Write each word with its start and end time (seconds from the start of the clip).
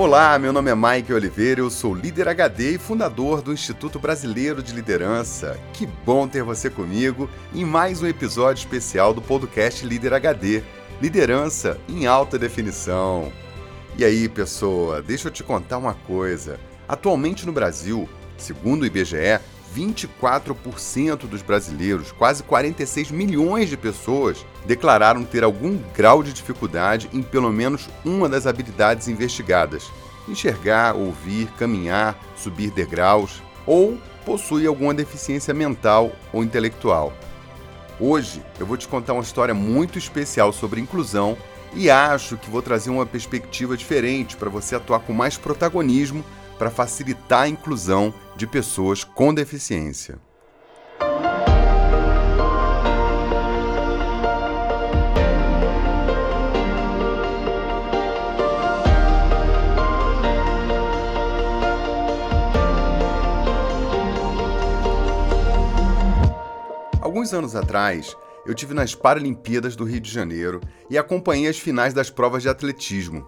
Olá, 0.00 0.38
meu 0.38 0.50
nome 0.50 0.70
é 0.70 0.74
Mike 0.74 1.12
Oliveira, 1.12 1.60
eu 1.60 1.68
sou 1.68 1.94
líder 1.94 2.26
HD 2.26 2.76
e 2.76 2.78
fundador 2.78 3.42
do 3.42 3.52
Instituto 3.52 3.98
Brasileiro 3.98 4.62
de 4.62 4.72
Liderança. 4.72 5.60
Que 5.74 5.86
bom 5.86 6.26
ter 6.26 6.42
você 6.42 6.70
comigo 6.70 7.28
em 7.52 7.66
mais 7.66 8.00
um 8.00 8.06
episódio 8.06 8.62
especial 8.62 9.12
do 9.12 9.20
podcast 9.20 9.84
Líder 9.84 10.14
HD 10.14 10.62
Liderança 11.02 11.78
em 11.86 12.06
Alta 12.06 12.38
Definição. 12.38 13.30
E 13.94 14.02
aí, 14.02 14.26
pessoa, 14.26 15.02
deixa 15.02 15.28
eu 15.28 15.32
te 15.32 15.44
contar 15.44 15.76
uma 15.76 15.92
coisa. 15.92 16.58
Atualmente 16.88 17.44
no 17.44 17.52
Brasil, 17.52 18.08
segundo 18.38 18.84
o 18.84 18.86
IBGE, 18.86 19.38
24% 19.74 21.26
dos 21.26 21.42
brasileiros, 21.42 22.12
quase 22.12 22.42
46 22.42 23.10
milhões 23.10 23.68
de 23.68 23.76
pessoas, 23.76 24.44
declararam 24.66 25.24
ter 25.24 25.44
algum 25.44 25.78
grau 25.94 26.22
de 26.22 26.32
dificuldade 26.32 27.08
em 27.12 27.22
pelo 27.22 27.52
menos 27.52 27.88
uma 28.04 28.28
das 28.28 28.46
habilidades 28.46 29.08
investigadas: 29.08 29.90
enxergar, 30.28 30.94
ouvir, 30.96 31.48
caminhar, 31.58 32.18
subir 32.36 32.70
degraus, 32.70 33.42
ou 33.66 33.98
possui 34.24 34.66
alguma 34.66 34.94
deficiência 34.94 35.54
mental 35.54 36.12
ou 36.32 36.42
intelectual. 36.42 37.12
Hoje 37.98 38.42
eu 38.58 38.66
vou 38.66 38.76
te 38.76 38.88
contar 38.88 39.12
uma 39.12 39.22
história 39.22 39.54
muito 39.54 39.98
especial 39.98 40.52
sobre 40.52 40.80
inclusão 40.80 41.36
e 41.74 41.90
acho 41.90 42.36
que 42.36 42.50
vou 42.50 42.62
trazer 42.62 42.90
uma 42.90 43.06
perspectiva 43.06 43.76
diferente 43.76 44.36
para 44.36 44.50
você 44.50 44.74
atuar 44.74 45.00
com 45.00 45.12
mais 45.12 45.36
protagonismo 45.36 46.24
para 46.60 46.70
facilitar 46.70 47.44
a 47.44 47.48
inclusão 47.48 48.12
de 48.36 48.46
pessoas 48.46 49.02
com 49.02 49.32
deficiência. 49.32 50.18
Alguns 67.00 67.32
anos 67.32 67.56
atrás, 67.56 68.14
eu 68.44 68.54
tive 68.54 68.74
nas 68.74 68.94
Paralimpíadas 68.94 69.74
do 69.74 69.84
Rio 69.84 69.98
de 69.98 70.10
Janeiro 70.10 70.60
e 70.90 70.98
acompanhei 70.98 71.48
as 71.48 71.58
finais 71.58 71.94
das 71.94 72.10
provas 72.10 72.42
de 72.42 72.50
atletismo. 72.50 73.26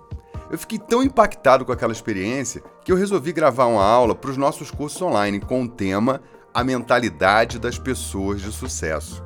Eu 0.53 0.59
fiquei 0.59 0.79
tão 0.79 1.03
impactado 1.03 1.65
com 1.65 1.73
aquela 1.73 1.95
experiência 1.95 2.63
que 2.85 2.93
eu 2.93 2.97
resolvi 2.97 3.33
gravar 3.33 3.65
uma 3.65 3.83
aula 3.83 4.15
para 4.15 4.31
os 4.31 4.37
nossos 4.37 4.71
cursos 4.71 5.01
online 5.01 5.41
com 5.41 5.63
o 5.63 5.69
tema 5.69 6.21
A 6.53 6.63
Mentalidade 6.63 7.59
das 7.59 7.79
Pessoas 7.79 8.43
de 8.43 8.53
Sucesso. 8.53 9.25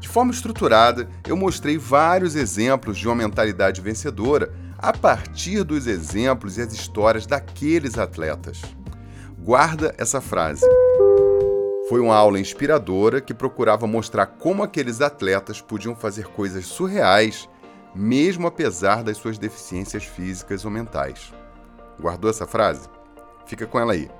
De 0.00 0.08
forma 0.08 0.32
estruturada, 0.32 1.08
eu 1.28 1.36
mostrei 1.36 1.78
vários 1.78 2.34
exemplos 2.34 2.98
de 2.98 3.06
uma 3.06 3.14
mentalidade 3.14 3.80
vencedora 3.80 4.52
a 4.76 4.92
partir 4.92 5.62
dos 5.62 5.86
exemplos 5.86 6.58
e 6.58 6.62
as 6.62 6.72
histórias 6.72 7.24
daqueles 7.24 7.96
atletas. 7.96 8.60
Guarda 9.38 9.94
essa 9.96 10.20
frase. 10.20 10.66
Foi 11.88 12.00
uma 12.00 12.16
aula 12.16 12.40
inspiradora 12.40 13.20
que 13.20 13.32
procurava 13.32 13.86
mostrar 13.86 14.26
como 14.26 14.64
aqueles 14.64 15.00
atletas 15.00 15.60
podiam 15.60 15.94
fazer 15.94 16.26
coisas 16.26 16.66
surreais 16.66 17.48
mesmo 17.94 18.46
apesar 18.46 19.02
das 19.02 19.16
suas 19.16 19.38
deficiências 19.38 20.04
físicas 20.04 20.64
ou 20.64 20.70
mentais. 20.70 21.32
Guardou 22.00 22.30
essa 22.30 22.46
frase? 22.46 22.88
Fica 23.46 23.66
com 23.66 23.78
ela 23.78 23.92
aí. 23.92 24.10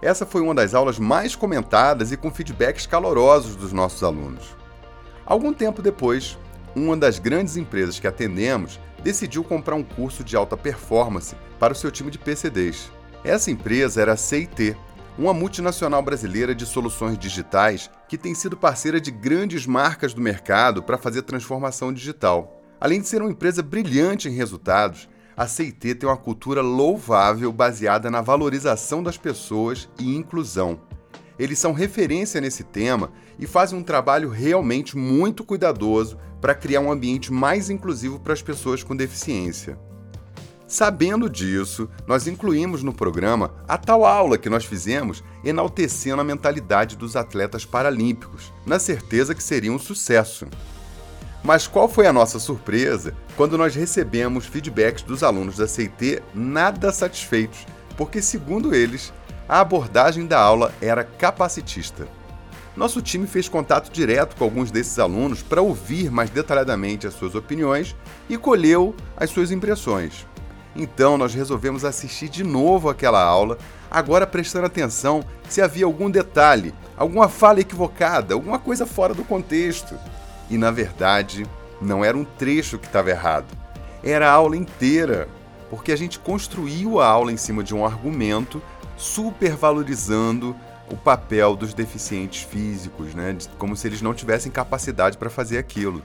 Essa 0.00 0.24
foi 0.24 0.40
uma 0.40 0.54
das 0.54 0.74
aulas 0.74 0.98
mais 0.98 1.34
comentadas 1.34 2.12
e 2.12 2.16
com 2.16 2.30
feedbacks 2.30 2.86
calorosos 2.86 3.56
dos 3.56 3.72
nossos 3.72 4.02
alunos. 4.04 4.56
Algum 5.26 5.52
tempo 5.52 5.82
depois, 5.82 6.38
uma 6.74 6.96
das 6.96 7.18
grandes 7.18 7.56
empresas 7.56 7.98
que 7.98 8.06
atendemos 8.06 8.78
decidiu 9.02 9.42
comprar 9.42 9.74
um 9.74 9.82
curso 9.82 10.22
de 10.22 10.36
alta 10.36 10.56
performance 10.56 11.34
para 11.58 11.72
o 11.72 11.76
seu 11.76 11.90
time 11.90 12.10
de 12.10 12.18
PCDs. 12.18 12.90
Essa 13.24 13.50
empresa 13.50 14.00
era 14.00 14.12
a 14.12 14.16
CIT, 14.16 14.76
uma 15.18 15.34
multinacional 15.34 16.00
brasileira 16.00 16.54
de 16.54 16.64
soluções 16.64 17.18
digitais 17.18 17.90
que 18.08 18.16
tem 18.16 18.34
sido 18.34 18.56
parceira 18.56 19.00
de 19.00 19.10
grandes 19.10 19.66
marcas 19.66 20.14
do 20.14 20.20
mercado 20.20 20.82
para 20.82 20.96
fazer 20.96 21.22
transformação 21.22 21.92
digital. 21.92 22.57
Além 22.80 23.00
de 23.00 23.08
ser 23.08 23.20
uma 23.20 23.30
empresa 23.30 23.62
brilhante 23.62 24.28
em 24.28 24.32
resultados, 24.32 25.08
a 25.36 25.46
CIT 25.46 25.96
tem 25.96 26.08
uma 26.08 26.16
cultura 26.16 26.60
louvável 26.60 27.52
baseada 27.52 28.10
na 28.10 28.20
valorização 28.20 29.02
das 29.02 29.16
pessoas 29.16 29.88
e 29.98 30.16
inclusão. 30.16 30.80
Eles 31.38 31.58
são 31.58 31.72
referência 31.72 32.40
nesse 32.40 32.64
tema 32.64 33.12
e 33.38 33.46
fazem 33.46 33.78
um 33.78 33.82
trabalho 33.82 34.28
realmente 34.28 34.96
muito 34.96 35.44
cuidadoso 35.44 36.18
para 36.40 36.54
criar 36.54 36.80
um 36.80 36.90
ambiente 36.90 37.32
mais 37.32 37.70
inclusivo 37.70 38.18
para 38.18 38.32
as 38.32 38.42
pessoas 38.42 38.82
com 38.82 38.96
deficiência. 38.96 39.78
Sabendo 40.66 41.30
disso, 41.30 41.88
nós 42.06 42.26
incluímos 42.26 42.82
no 42.82 42.92
programa 42.92 43.54
a 43.66 43.78
tal 43.78 44.04
aula 44.04 44.36
que 44.36 44.50
nós 44.50 44.64
fizemos 44.64 45.24
enaltecendo 45.42 46.20
a 46.20 46.24
mentalidade 46.24 46.96
dos 46.96 47.16
atletas 47.16 47.64
paralímpicos, 47.64 48.52
na 48.66 48.78
certeza 48.78 49.34
que 49.34 49.42
seria 49.42 49.72
um 49.72 49.78
sucesso. 49.78 50.46
Mas 51.48 51.66
qual 51.66 51.88
foi 51.88 52.06
a 52.06 52.12
nossa 52.12 52.38
surpresa 52.38 53.14
quando 53.34 53.56
nós 53.56 53.74
recebemos 53.74 54.44
feedbacks 54.44 55.02
dos 55.02 55.22
alunos 55.22 55.56
da 55.56 55.66
CIT 55.66 56.22
nada 56.34 56.92
satisfeitos, 56.92 57.64
porque, 57.96 58.20
segundo 58.20 58.74
eles, 58.74 59.14
a 59.48 59.60
abordagem 59.60 60.26
da 60.26 60.38
aula 60.38 60.74
era 60.78 61.02
capacitista. 61.02 62.06
Nosso 62.76 63.00
time 63.00 63.26
fez 63.26 63.48
contato 63.48 63.90
direto 63.90 64.36
com 64.36 64.44
alguns 64.44 64.70
desses 64.70 64.98
alunos 64.98 65.40
para 65.42 65.62
ouvir 65.62 66.10
mais 66.10 66.28
detalhadamente 66.28 67.06
as 67.06 67.14
suas 67.14 67.34
opiniões 67.34 67.96
e 68.28 68.36
colheu 68.36 68.94
as 69.16 69.30
suas 69.30 69.50
impressões. 69.50 70.26
Então, 70.76 71.16
nós 71.16 71.32
resolvemos 71.32 71.82
assistir 71.82 72.28
de 72.28 72.44
novo 72.44 72.90
aquela 72.90 73.24
aula, 73.24 73.56
agora 73.90 74.26
prestando 74.26 74.66
atenção 74.66 75.24
se 75.48 75.62
havia 75.62 75.86
algum 75.86 76.10
detalhe, 76.10 76.74
alguma 76.94 77.26
fala 77.26 77.60
equivocada, 77.60 78.34
alguma 78.34 78.58
coisa 78.58 78.84
fora 78.84 79.14
do 79.14 79.24
contexto. 79.24 79.98
E 80.50 80.56
na 80.56 80.70
verdade, 80.70 81.46
não 81.80 82.04
era 82.04 82.16
um 82.16 82.24
trecho 82.24 82.78
que 82.78 82.86
estava 82.86 83.10
errado, 83.10 83.46
era 84.02 84.28
a 84.28 84.32
aula 84.32 84.56
inteira, 84.56 85.28
porque 85.70 85.92
a 85.92 85.96
gente 85.96 86.18
construiu 86.18 87.00
a 87.00 87.06
aula 87.06 87.32
em 87.32 87.36
cima 87.36 87.62
de 87.62 87.74
um 87.74 87.84
argumento 87.84 88.62
supervalorizando 88.96 90.56
o 90.90 90.96
papel 90.96 91.54
dos 91.54 91.74
deficientes 91.74 92.42
físicos, 92.42 93.14
né? 93.14 93.36
como 93.58 93.76
se 93.76 93.86
eles 93.86 94.00
não 94.00 94.14
tivessem 94.14 94.50
capacidade 94.50 95.18
para 95.18 95.28
fazer 95.28 95.58
aquilo. 95.58 96.02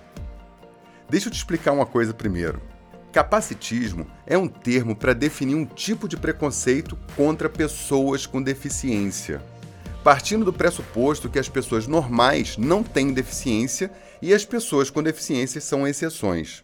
Deixa 1.09 1.27
eu 1.27 1.31
te 1.31 1.37
explicar 1.37 1.71
uma 1.71 1.85
coisa 1.85 2.13
primeiro. 2.13 2.61
Capacitismo 3.11 4.07
é 4.25 4.37
um 4.37 4.47
termo 4.47 4.95
para 4.95 5.13
definir 5.13 5.55
um 5.55 5.65
tipo 5.65 6.07
de 6.07 6.17
preconceito 6.17 6.97
contra 7.15 7.47
pessoas 7.47 8.25
com 8.25 8.41
deficiência 8.41 9.41
partindo 10.03 10.43
do 10.43 10.51
pressuposto 10.51 11.29
que 11.29 11.39
as 11.39 11.47
pessoas 11.47 11.87
normais 11.87 12.57
não 12.57 12.83
têm 12.83 13.13
deficiência 13.13 13.89
e 14.23 14.33
as 14.33 14.45
pessoas 14.45 14.89
com 14.89 15.03
deficiência 15.03 15.59
são 15.59 15.85
exceções. 15.85 16.63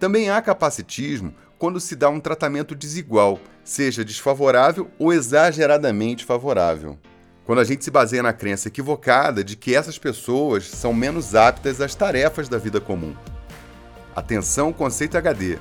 Também 0.00 0.30
há 0.30 0.40
capacitismo 0.40 1.34
quando 1.58 1.78
se 1.78 1.94
dá 1.94 2.08
um 2.08 2.18
tratamento 2.18 2.74
desigual, 2.74 3.38
seja 3.62 4.02
desfavorável 4.02 4.90
ou 4.98 5.12
exageradamente 5.12 6.24
favorável. 6.24 6.98
Quando 7.44 7.58
a 7.60 7.64
gente 7.64 7.84
se 7.84 7.90
baseia 7.90 8.22
na 8.22 8.32
crença 8.32 8.68
equivocada 8.68 9.44
de 9.44 9.56
que 9.56 9.74
essas 9.74 9.98
pessoas 9.98 10.70
são 10.70 10.94
menos 10.94 11.34
aptas 11.34 11.82
às 11.82 11.94
tarefas 11.94 12.48
da 12.48 12.56
vida 12.56 12.80
comum. 12.80 13.14
Atenção, 14.16 14.72
conceito 14.72 15.18
HD. 15.18 15.58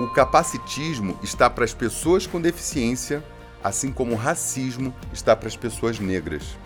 O 0.00 0.08
capacitismo 0.08 1.16
está 1.22 1.48
para 1.48 1.64
as 1.64 1.72
pessoas 1.72 2.26
com 2.26 2.40
deficiência 2.40 3.22
assim 3.66 3.90
como 3.90 4.12
o 4.12 4.16
racismo 4.16 4.94
está 5.12 5.34
para 5.34 5.48
as 5.48 5.56
pessoas 5.56 5.98
negras. 5.98 6.56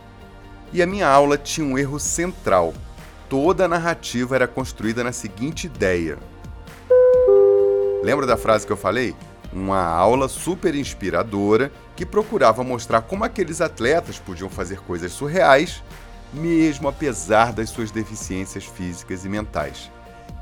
E 0.70 0.82
a 0.82 0.86
minha 0.86 1.08
aula 1.08 1.38
tinha 1.38 1.66
um 1.66 1.78
erro 1.78 1.98
central. 1.98 2.74
Toda 3.30 3.64
a 3.64 3.68
narrativa 3.68 4.34
era 4.34 4.46
construída 4.46 5.02
na 5.02 5.12
seguinte 5.12 5.66
ideia. 5.66 6.18
Lembra 8.02 8.26
da 8.26 8.36
frase 8.36 8.66
que 8.66 8.72
eu 8.72 8.76
falei? 8.76 9.16
Uma 9.50 9.82
aula 9.82 10.28
super 10.28 10.74
inspiradora 10.74 11.72
que 11.96 12.04
procurava 12.04 12.62
mostrar 12.62 13.00
como 13.00 13.24
aqueles 13.24 13.62
atletas 13.62 14.18
podiam 14.18 14.50
fazer 14.50 14.80
coisas 14.80 15.12
surreais, 15.12 15.82
mesmo 16.34 16.88
apesar 16.88 17.54
das 17.54 17.70
suas 17.70 17.90
deficiências 17.90 18.64
físicas 18.64 19.24
e 19.24 19.28
mentais. 19.30 19.90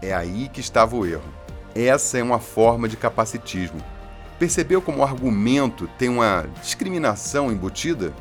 É 0.02 0.12
aí 0.12 0.48
que 0.48 0.60
estava 0.60 0.96
o 0.96 1.06
erro. 1.06 1.32
Essa 1.76 2.18
é 2.18 2.22
uma 2.22 2.40
forma 2.40 2.88
de 2.88 2.96
capacitismo 2.96 3.80
Percebeu 4.38 4.80
como 4.80 4.98
o 4.98 5.04
argumento 5.04 5.88
tem 5.98 6.08
uma 6.08 6.46
discriminação 6.62 7.50
embutida? 7.50 8.14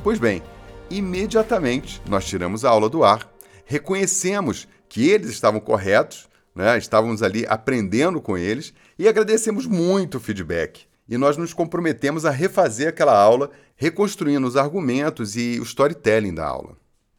Pois 0.00 0.18
bem, 0.18 0.42
imediatamente 0.88 2.00
nós 2.08 2.24
tiramos 2.24 2.64
a 2.64 2.70
aula 2.70 2.88
do 2.88 3.02
ar, 3.02 3.28
reconhecemos 3.70 4.66
que 4.88 5.08
eles 5.08 5.30
estavam 5.30 5.60
corretos, 5.60 6.28
né? 6.52 6.76
estávamos 6.76 7.22
ali 7.22 7.46
aprendendo 7.48 8.20
com 8.20 8.36
eles 8.36 8.74
e 8.98 9.06
agradecemos 9.06 9.64
muito 9.64 10.16
o 10.16 10.20
feedback. 10.20 10.86
E 11.08 11.16
nós 11.16 11.36
nos 11.36 11.54
comprometemos 11.54 12.24
a 12.24 12.32
refazer 12.32 12.88
aquela 12.88 13.16
aula, 13.16 13.48
reconstruindo 13.76 14.44
os 14.44 14.56
argumentos 14.56 15.36
e 15.36 15.60
o 15.60 15.62
storytelling 15.62 16.34
da 16.34 16.44
aula. 16.44 16.76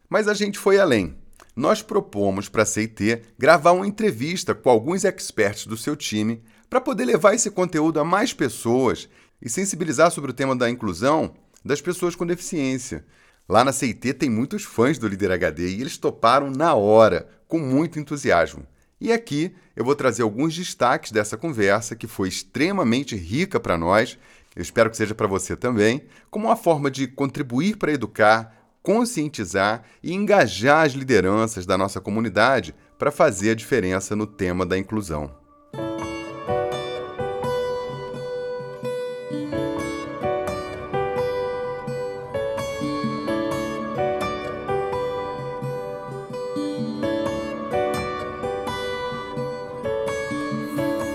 Mas 0.10 0.28
a 0.28 0.34
gente 0.34 0.60
foi 0.60 0.78
além. 0.78 1.16
Nós 1.56 1.82
propomos 1.82 2.50
para 2.50 2.64
a 2.64 2.66
CIT 2.66 3.22
gravar 3.40 3.72
uma 3.72 3.88
entrevista 3.88 4.54
com 4.54 4.70
alguns 4.70 5.06
experts 5.06 5.66
do 5.66 5.78
seu 5.78 5.96
time 5.96 6.44
para 6.70 6.82
poder 6.82 7.06
levar 7.06 7.34
esse 7.34 7.50
conteúdo 7.50 7.98
a 7.98 8.04
mais 8.04 8.34
pessoas 8.34 9.08
e 9.42 9.50
sensibilizar 9.50 10.12
sobre 10.12 10.32
o 10.32 10.34
tema 10.34 10.54
da 10.54 10.70
inclusão 10.70 11.34
das 11.64 11.80
pessoas 11.80 12.14
com 12.14 12.26
deficiência. 12.26 13.06
Lá 13.52 13.66
na 13.66 13.74
CIT 13.74 14.14
tem 14.14 14.30
muitos 14.30 14.64
fãs 14.64 14.98
do 14.98 15.10
Líder 15.10 15.30
HD 15.34 15.72
e 15.72 15.82
eles 15.82 15.98
toparam 15.98 16.50
na 16.50 16.74
hora, 16.74 17.28
com 17.50 17.60
muito 17.60 18.00
entusiasmo. 18.00 18.66
E 18.98 19.12
aqui 19.12 19.54
eu 19.76 19.84
vou 19.84 19.94
trazer 19.94 20.24
alguns 20.24 20.56
destaques 20.56 21.12
dessa 21.12 21.36
conversa 21.36 21.94
que 21.94 22.08
foi 22.08 22.30
extremamente 22.30 23.14
rica 23.14 23.60
para 23.60 23.78
nós, 23.78 24.18
eu 24.56 24.62
espero 24.62 24.90
que 24.90 24.96
seja 24.96 25.14
para 25.14 25.28
você 25.28 25.58
também, 25.58 26.06
como 26.30 26.48
uma 26.48 26.56
forma 26.56 26.90
de 26.90 27.08
contribuir 27.08 27.76
para 27.76 27.92
educar, 27.92 28.56
conscientizar 28.82 29.84
e 30.02 30.14
engajar 30.14 30.86
as 30.86 30.94
lideranças 30.94 31.66
da 31.66 31.78
nossa 31.78 32.00
comunidade 32.00 32.74
para 32.98 33.12
fazer 33.12 33.50
a 33.50 33.56
diferença 33.56 34.16
no 34.16 34.26
tema 34.26 34.66
da 34.66 34.78
inclusão. 34.78 35.41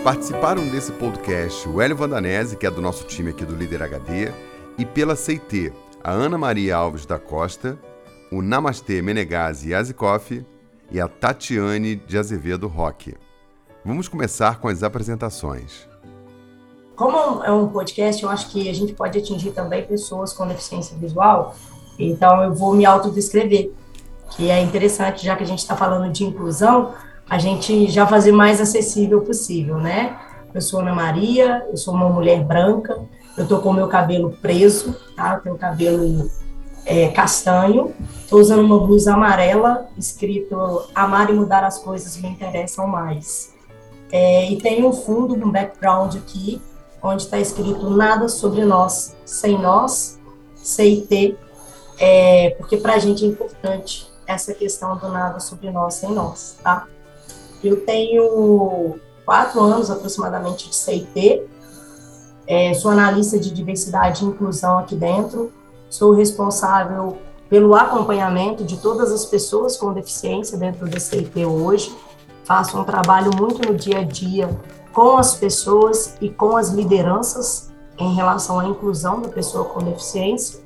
Participaram 0.06 0.64
desse 0.68 0.92
podcast 0.92 1.68
o 1.68 1.82
Hélio 1.82 1.96
Vandanese, 1.96 2.56
que 2.56 2.64
é 2.64 2.70
do 2.70 2.80
nosso 2.80 3.02
time 3.06 3.30
aqui 3.30 3.44
do 3.44 3.56
Líder 3.56 3.82
HD, 3.82 4.30
e 4.78 4.86
pela 4.86 5.16
CIT, 5.16 5.72
a 6.00 6.12
Ana 6.12 6.38
Maria 6.38 6.76
Alves 6.76 7.04
da 7.04 7.18
Costa, 7.18 7.76
o 8.30 8.40
Namastê 8.40 9.02
Menegazzi 9.02 9.70
Yazikoff 9.70 10.46
e 10.92 11.00
a 11.00 11.08
Tatiane 11.08 11.96
de 11.96 12.16
Azevedo 12.16 12.68
Roque. 12.68 13.16
Vamos 13.84 14.06
começar 14.06 14.60
com 14.60 14.68
as 14.68 14.84
apresentações. 14.84 15.88
Como 16.94 17.42
é 17.42 17.50
um 17.50 17.66
podcast, 17.66 18.22
eu 18.22 18.30
acho 18.30 18.48
que 18.50 18.70
a 18.70 18.72
gente 18.72 18.92
pode 18.92 19.18
atingir 19.18 19.50
também 19.50 19.84
pessoas 19.84 20.32
com 20.32 20.46
deficiência 20.46 20.96
visual, 20.96 21.56
então 21.98 22.44
eu 22.44 22.54
vou 22.54 22.76
me 22.76 22.86
autodescrever, 22.86 23.72
que 24.30 24.50
é 24.50 24.62
interessante, 24.62 25.24
já 25.24 25.34
que 25.34 25.42
a 25.42 25.46
gente 25.48 25.58
está 25.58 25.74
falando 25.74 26.12
de 26.12 26.22
inclusão, 26.22 26.94
a 27.28 27.38
gente 27.38 27.88
já 27.88 28.06
fazer 28.06 28.32
mais 28.32 28.60
acessível 28.60 29.20
possível, 29.22 29.78
né? 29.78 30.16
Eu 30.54 30.60
sou 30.60 30.80
Ana 30.80 30.94
Maria, 30.94 31.66
eu 31.70 31.76
sou 31.76 31.92
uma 31.92 32.08
mulher 32.08 32.42
branca, 32.44 32.98
eu 33.36 33.46
tô 33.46 33.58
com 33.58 33.72
meu 33.72 33.88
cabelo 33.88 34.36
preso, 34.40 34.96
tá? 35.14 35.34
Eu 35.34 35.40
tenho 35.40 35.58
cabelo 35.58 36.30
é, 36.84 37.08
castanho, 37.08 37.92
tô 38.28 38.38
usando 38.38 38.64
uma 38.64 38.78
blusa 38.78 39.14
amarela, 39.14 39.88
escrito 39.98 40.84
Amar 40.94 41.28
e 41.28 41.32
Mudar 41.32 41.64
as 41.64 41.78
Coisas 41.78 42.16
Me 42.16 42.28
Interessam 42.28 42.86
Mais. 42.86 43.52
É, 44.10 44.50
e 44.50 44.56
tem 44.56 44.84
um 44.84 44.92
fundo, 44.92 45.34
um 45.34 45.50
background 45.50 46.14
aqui, 46.16 46.62
onde 47.02 47.22
está 47.22 47.38
escrito 47.38 47.90
Nada 47.90 48.28
sobre 48.28 48.64
nós, 48.64 49.16
sem 49.24 49.60
nós, 49.60 50.18
CIT, 50.54 51.36
é, 51.98 52.50
porque 52.58 52.76
para 52.76 52.94
a 52.94 52.98
gente 52.98 53.24
é 53.24 53.28
importante 53.28 54.08
essa 54.26 54.54
questão 54.54 54.96
do 54.96 55.08
nada 55.08 55.38
sobre 55.40 55.70
nós, 55.70 55.94
sem 55.94 56.10
nós, 56.12 56.56
tá? 56.62 56.86
Eu 57.62 57.84
tenho 57.84 58.98
quatro 59.24 59.60
anos 59.60 59.90
aproximadamente 59.90 60.68
de 60.68 60.74
CIT, 60.76 61.42
é, 62.46 62.72
sou 62.74 62.90
analista 62.90 63.38
de 63.38 63.50
diversidade 63.50 64.24
e 64.24 64.28
inclusão 64.28 64.78
aqui 64.78 64.94
dentro, 64.94 65.52
sou 65.90 66.12
responsável 66.12 67.18
pelo 67.48 67.74
acompanhamento 67.74 68.64
de 68.64 68.76
todas 68.76 69.10
as 69.12 69.24
pessoas 69.24 69.76
com 69.76 69.92
deficiência 69.92 70.56
dentro 70.56 70.88
do 70.88 70.98
CIT 70.98 71.44
hoje, 71.44 71.94
faço 72.44 72.78
um 72.78 72.84
trabalho 72.84 73.30
muito 73.36 73.66
no 73.66 73.74
dia 73.74 73.98
a 73.98 74.04
dia 74.04 74.48
com 74.92 75.16
as 75.16 75.34
pessoas 75.34 76.16
e 76.20 76.30
com 76.30 76.56
as 76.56 76.70
lideranças 76.70 77.70
em 77.98 78.14
relação 78.14 78.60
à 78.60 78.66
inclusão 78.66 79.20
da 79.20 79.28
pessoa 79.28 79.64
com 79.64 79.80
deficiência. 79.80 80.60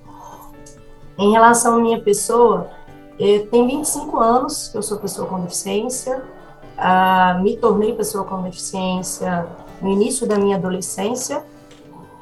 Em 1.18 1.32
relação 1.32 1.76
à 1.76 1.80
minha 1.80 2.00
pessoa, 2.00 2.70
eh, 3.18 3.40
tem 3.50 3.66
25 3.66 4.18
anos 4.18 4.68
que 4.68 4.78
eu 4.78 4.82
sou 4.82 4.98
pessoa 4.98 5.26
com 5.26 5.40
deficiência, 5.40 6.22
ah, 6.80 7.38
me 7.42 7.56
tornei 7.56 7.94
pessoa 7.94 8.24
com 8.24 8.42
deficiência 8.42 9.46
no 9.80 9.90
início 9.90 10.26
da 10.26 10.38
minha 10.38 10.56
adolescência, 10.56 11.44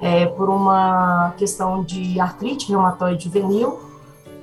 é, 0.00 0.26
por 0.26 0.48
uma 0.48 1.32
questão 1.36 1.82
de 1.82 2.20
artrite 2.20 2.68
reumatoide 2.68 3.24
juvenil, 3.24 3.80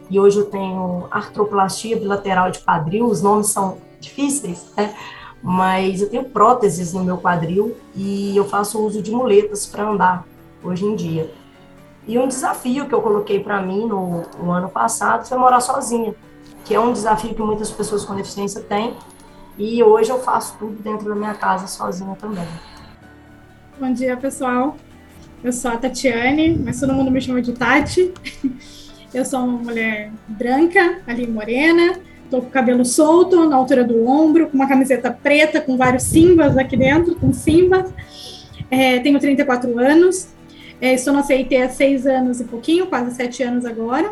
e 0.09 0.19
hoje 0.19 0.39
eu 0.39 0.45
tenho 0.45 1.07
artroplastia 1.09 1.97
bilateral 1.97 2.51
de 2.51 2.59
quadril, 2.59 3.07
os 3.07 3.21
nomes 3.21 3.47
são 3.47 3.77
difíceis, 3.99 4.71
né? 4.75 4.95
mas 5.41 6.01
eu 6.01 6.09
tenho 6.09 6.25
próteses 6.25 6.93
no 6.93 7.03
meu 7.03 7.17
quadril 7.17 7.75
e 7.95 8.35
eu 8.35 8.45
faço 8.45 8.83
uso 8.83 9.01
de 9.01 9.11
muletas 9.11 9.65
para 9.65 9.87
andar 9.87 10.25
hoje 10.63 10.85
em 10.85 10.95
dia. 10.95 11.31
E 12.07 12.19
um 12.19 12.27
desafio 12.27 12.87
que 12.87 12.93
eu 12.93 13.01
coloquei 13.01 13.39
para 13.39 13.61
mim 13.61 13.85
no, 13.87 14.23
no, 14.39 14.51
ano 14.51 14.69
passado 14.69 15.27
foi 15.27 15.37
morar 15.37 15.59
sozinha, 15.59 16.13
que 16.63 16.75
é 16.75 16.79
um 16.79 16.93
desafio 16.93 17.33
que 17.33 17.41
muitas 17.41 17.71
pessoas 17.71 18.05
com 18.05 18.15
deficiência 18.15 18.61
têm, 18.61 18.95
e 19.57 19.81
hoje 19.81 20.09
eu 20.09 20.19
faço 20.19 20.57
tudo 20.59 20.81
dentro 20.83 21.07
da 21.07 21.15
minha 21.15 21.33
casa 21.33 21.67
sozinha 21.67 22.15
também. 22.19 22.45
Bom 23.79 23.91
dia, 23.91 24.15
pessoal. 24.17 24.75
Eu 25.43 25.53
sou 25.53 25.71
a 25.71 25.77
Tatiane, 25.77 26.57
mas 26.57 26.79
todo 26.79 26.93
mundo 26.93 27.11
me 27.11 27.21
chama 27.21 27.41
de 27.41 27.53
Tati. 27.53 28.13
Eu 29.13 29.23
sou 29.23 29.39
uma 29.39 29.59
mulher 29.59 30.11
branca, 30.27 30.99
ali 31.07 31.25
morena, 31.25 31.97
tô 32.29 32.41
com 32.41 32.47
o 32.47 32.49
cabelo 32.49 32.83
solto, 32.83 33.47
na 33.47 33.55
altura 33.55 33.81
do 33.81 34.05
ombro, 34.05 34.47
com 34.47 34.55
uma 34.55 34.67
camiseta 34.67 35.09
preta 35.09 35.61
com 35.61 35.77
vários 35.77 36.03
simbas 36.03 36.57
aqui 36.57 36.75
dentro, 36.75 37.15
com 37.15 37.31
simbas. 37.31 37.93
É, 38.69 38.99
tenho 38.99 39.17
34 39.17 39.79
anos, 39.79 40.27
é, 40.81 40.95
estou 40.95 41.13
na 41.13 41.23
CIT 41.23 41.55
há 41.55 41.69
seis 41.69 42.05
anos 42.05 42.41
e 42.41 42.43
pouquinho, 42.43 42.87
quase 42.87 43.15
sete 43.15 43.41
anos 43.41 43.63
agora. 43.63 44.11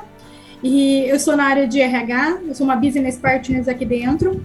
E 0.63 1.03
eu 1.09 1.19
sou 1.19 1.35
na 1.35 1.43
área 1.47 1.67
de 1.67 1.81
RH, 1.81 2.37
eu 2.47 2.55
sou 2.55 2.65
uma 2.65 2.77
business 2.77 3.17
partner 3.17 3.67
aqui 3.67 3.83
dentro 3.83 4.41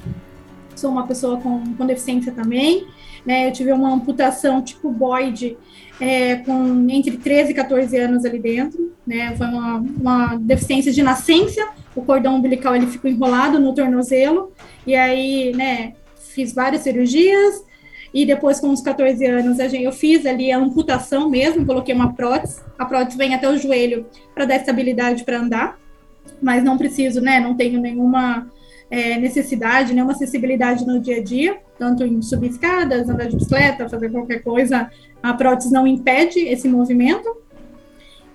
sou 0.79 0.91
uma 0.91 1.07
pessoa 1.07 1.39
com, 1.41 1.75
com 1.75 1.87
deficiência 1.87 2.33
também, 2.33 2.87
né? 3.27 3.49
Eu 3.49 3.53
tive 3.53 3.73
uma 3.73 3.93
amputação 3.93 4.63
tipo 4.63 4.91
Boyd 4.91 5.57
é, 6.01 6.37
com 6.37 6.87
entre 6.89 7.17
13 7.17 7.51
e 7.51 7.55
14 7.55 7.97
anos 7.97 8.25
ali 8.25 8.39
dentro, 8.39 8.93
né? 9.07 9.35
Foi 9.37 9.47
uma, 9.47 9.77
uma 9.77 10.37
deficiência 10.37 10.93
de 10.93 11.03
nascença, 11.03 11.69
o 11.95 12.03
cordão 12.03 12.37
umbilical 12.37 12.75
ele 12.75 12.87
ficou 12.87 13.11
enrolado 13.11 13.59
no 13.59 13.75
tornozelo, 13.75 14.53
e 14.87 14.95
aí, 14.95 15.53
né, 15.55 15.95
fiz 16.35 16.53
várias 16.53 16.83
cirurgias, 16.83 17.63
e 18.13 18.25
depois, 18.25 18.59
com 18.59 18.69
uns 18.69 18.81
14 18.81 19.25
anos, 19.27 19.59
eu 19.59 19.93
fiz 19.93 20.25
ali 20.25 20.51
a 20.51 20.59
amputação 20.59 21.29
mesmo, 21.29 21.67
coloquei 21.67 21.95
uma 21.95 22.15
prótese. 22.15 22.61
A 22.79 22.87
prótese 22.87 23.19
vem 23.19 23.35
até 23.35 23.49
o 23.49 23.59
joelho 23.59 24.07
para 24.35 24.47
dar 24.47 24.57
estabilidade 24.57 25.25
para 25.25 25.39
andar, 25.39 25.79
mas 26.41 26.65
não 26.65 26.79
preciso, 26.79 27.21
né? 27.21 27.39
Não 27.39 27.55
tenho 27.55 27.81
nenhuma 27.81 28.51
é, 28.91 29.19
necessidade, 29.19 29.93
nenhuma 29.93 30.13
acessibilidade 30.13 30.87
no 30.87 31.01
dia 31.01 31.17
a 31.17 31.23
dia, 31.23 31.59
tanto 31.79 32.05
em 32.05 32.21
subir 32.23 32.51
escadas, 32.51 33.09
andar 33.09 33.29
de 33.29 33.37
bicicleta, 33.37 33.89
fazer 33.89 34.11
qualquer 34.11 34.43
coisa, 34.43 34.91
a 35.23 35.35
prótese 35.35 35.73
não 35.73 35.87
impede 35.87 36.41
esse 36.41 36.69
movimento. 36.69 37.37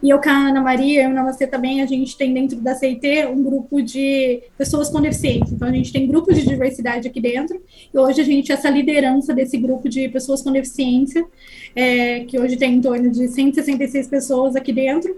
E 0.04 0.10
eu 0.10 0.20
com 0.20 0.30
a 0.30 0.50
Ana 0.50 0.62
Maria, 0.62 1.04
e 1.04 1.24
você 1.24 1.48
também, 1.48 1.82
a 1.82 1.86
gente 1.86 2.18
tem 2.18 2.34
dentro 2.34 2.60
da 2.60 2.76
CIT 2.76 3.26
um 3.28 3.42
grupo 3.42 3.82
de 3.82 4.44
pessoas 4.58 4.90
com 4.90 5.00
deficiência. 5.00 5.56
Então, 5.56 5.66
a 5.66 5.72
gente 5.72 5.94
tem 5.94 6.06
grupos 6.06 6.36
de 6.36 6.46
diversidade 6.46 7.08
aqui 7.08 7.22
dentro. 7.22 7.62
E 7.94 7.98
hoje 7.98 8.20
a 8.20 8.24
gente, 8.26 8.52
essa 8.52 8.70
liderança 8.70 9.34
desse 9.34 9.58
grupo 9.58 9.88
de 9.88 10.10
pessoas 10.10 10.42
com 10.42 10.52
deficiência, 10.52 11.26
é, 11.74 12.26
que 12.26 12.38
hoje 12.38 12.58
tem 12.58 12.74
em 12.74 12.82
torno 12.82 13.10
de 13.10 13.30
166 13.30 14.08
pessoas 14.10 14.58
aqui 14.58 14.74
dentro. 14.74 15.16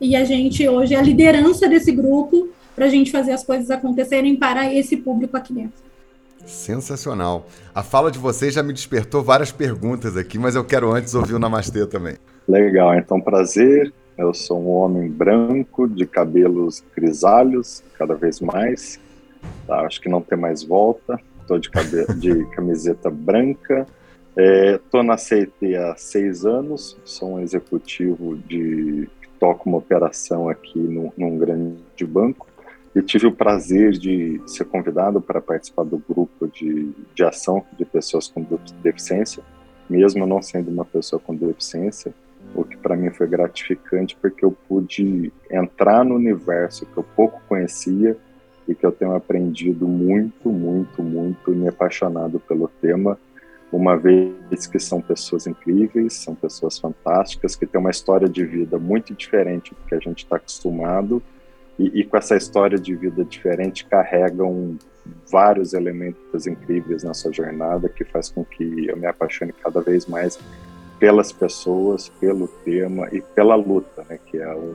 E 0.00 0.16
a 0.16 0.24
gente 0.24 0.66
hoje 0.66 0.94
é 0.94 0.98
a 0.98 1.02
liderança 1.02 1.68
desse 1.68 1.92
grupo 1.92 2.48
para 2.74 2.86
a 2.86 2.88
gente 2.88 3.10
fazer 3.10 3.32
as 3.32 3.44
coisas 3.44 3.70
acontecerem 3.70 4.36
para 4.36 4.72
esse 4.72 4.96
público 4.96 5.36
aqui 5.36 5.52
dentro. 5.52 5.82
Sensacional. 6.46 7.46
A 7.74 7.82
fala 7.82 8.10
de 8.10 8.18
vocês 8.18 8.54
já 8.54 8.62
me 8.62 8.72
despertou 8.72 9.22
várias 9.22 9.52
perguntas 9.52 10.16
aqui, 10.16 10.38
mas 10.38 10.54
eu 10.54 10.64
quero 10.64 10.92
antes 10.92 11.14
ouvir 11.14 11.34
o 11.34 11.38
Namastê 11.38 11.86
também. 11.86 12.16
Legal, 12.48 12.94
então 12.94 13.20
prazer. 13.20 13.92
Eu 14.18 14.34
sou 14.34 14.60
um 14.60 14.68
homem 14.68 15.08
branco, 15.08 15.88
de 15.88 16.06
cabelos 16.06 16.84
grisalhos, 16.94 17.82
cada 17.96 18.14
vez 18.14 18.40
mais. 18.40 19.00
Tá, 19.66 19.80
acho 19.80 20.00
que 20.00 20.08
não 20.08 20.20
tem 20.20 20.38
mais 20.38 20.62
volta. 20.62 21.18
Estou 21.40 21.58
de, 21.58 21.70
de 22.18 22.44
camiseta 22.50 23.10
branca. 23.10 23.86
Estou 24.36 25.00
é, 25.00 25.04
na 25.04 25.16
CIT 25.16 25.76
há 25.76 25.94
seis 25.96 26.44
anos. 26.44 26.96
Sou 27.04 27.34
um 27.34 27.40
executivo 27.40 28.36
de 28.36 29.08
toco 29.40 29.68
uma 29.68 29.78
operação 29.78 30.48
aqui 30.48 30.78
no, 30.78 31.12
num 31.16 31.38
grande 31.38 32.06
banco. 32.06 32.46
Eu 32.94 33.02
tive 33.02 33.26
o 33.26 33.32
prazer 33.32 33.92
de 33.92 34.40
ser 34.46 34.66
convidado 34.66 35.20
para 35.20 35.40
participar 35.40 35.84
do 35.84 35.96
grupo 35.96 36.46
de, 36.46 36.92
de 37.14 37.24
ação 37.24 37.64
de 37.78 37.84
pessoas 37.84 38.28
com 38.28 38.46
deficiência, 38.82 39.42
mesmo 39.88 40.26
não 40.26 40.42
sendo 40.42 40.70
uma 40.70 40.84
pessoa 40.84 41.18
com 41.18 41.34
deficiência, 41.34 42.12
o 42.54 42.64
que 42.64 42.76
para 42.76 42.96
mim 42.96 43.10
foi 43.10 43.26
gratificante 43.26 44.16
porque 44.20 44.44
eu 44.44 44.52
pude 44.68 45.32
entrar 45.50 46.04
no 46.04 46.16
universo 46.16 46.84
que 46.84 46.96
eu 46.96 47.02
pouco 47.02 47.40
conhecia 47.48 48.16
e 48.68 48.74
que 48.74 48.84
eu 48.84 48.92
tenho 48.92 49.14
aprendido 49.14 49.88
muito, 49.88 50.50
muito, 50.50 51.02
muito 51.02 51.52
e 51.52 51.56
me 51.56 51.68
apaixonado 51.68 52.38
pelo 52.40 52.68
tema 52.80 53.18
uma 53.72 53.96
vez 53.96 54.66
que 54.66 54.78
são 54.78 55.00
pessoas 55.00 55.46
incríveis, 55.46 56.12
são 56.12 56.34
pessoas 56.34 56.78
fantásticas, 56.78 57.56
que 57.56 57.66
têm 57.66 57.80
uma 57.80 57.90
história 57.90 58.28
de 58.28 58.44
vida 58.44 58.78
muito 58.78 59.14
diferente 59.14 59.74
do 59.74 59.80
que 59.88 59.94
a 59.94 59.98
gente 59.98 60.24
está 60.24 60.36
acostumado, 60.36 61.22
e, 61.78 62.00
e, 62.00 62.04
com 62.04 62.16
essa 62.16 62.36
história 62.36 62.78
de 62.78 62.94
vida 62.94 63.24
diferente 63.24 63.86
carregam 63.86 64.76
vários 65.30 65.72
elementos 65.72 66.46
incríveis 66.46 67.02
nessa 67.02 67.32
jornada 67.32 67.88
que 67.88 68.04
faz 68.04 68.28
com 68.28 68.44
que 68.44 68.86
eu 68.86 68.96
me 68.96 69.06
apaixone 69.06 69.52
cada 69.52 69.80
vez 69.80 70.06
mais 70.06 70.38
pelas 70.98 71.32
pessoas, 71.32 72.08
pelo 72.20 72.46
tema 72.46 73.08
e 73.10 73.20
pela 73.20 73.56
luta, 73.56 74.04
né, 74.08 74.18
que 74.26 74.38
é 74.38 74.54
um, 74.54 74.74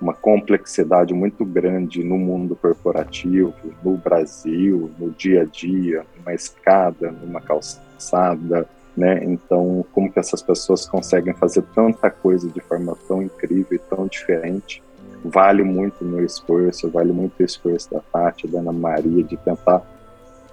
uma 0.00 0.14
complexidade 0.14 1.12
muito 1.12 1.44
grande 1.44 2.02
no 2.02 2.16
mundo 2.16 2.56
corporativo, 2.56 3.52
no 3.84 3.96
Brasil, 3.98 4.90
no 4.98 5.10
dia 5.10 5.42
a 5.42 5.44
dia, 5.44 6.06
numa 6.16 6.32
escada, 6.32 7.10
numa 7.10 7.40
calçada, 7.40 8.66
né? 8.96 9.22
Então, 9.24 9.84
como 9.92 10.10
que 10.10 10.18
essas 10.18 10.42
pessoas 10.42 10.86
conseguem 10.86 11.34
fazer 11.34 11.62
tanta 11.74 12.10
coisa 12.10 12.48
de 12.48 12.60
forma 12.60 12.96
tão 13.06 13.22
incrível 13.22 13.74
e 13.74 13.78
tão 13.78 14.06
diferente? 14.06 14.82
Vale 15.24 15.62
muito 15.62 16.02
o 16.02 16.08
meu 16.08 16.24
esforço, 16.24 16.90
vale 16.90 17.12
muito 17.12 17.40
o 17.40 17.44
esforço 17.44 17.90
da 17.90 18.00
Tati, 18.00 18.46
da 18.48 18.60
Ana 18.60 18.72
Maria, 18.72 19.22
de 19.22 19.36
tentar 19.36 19.82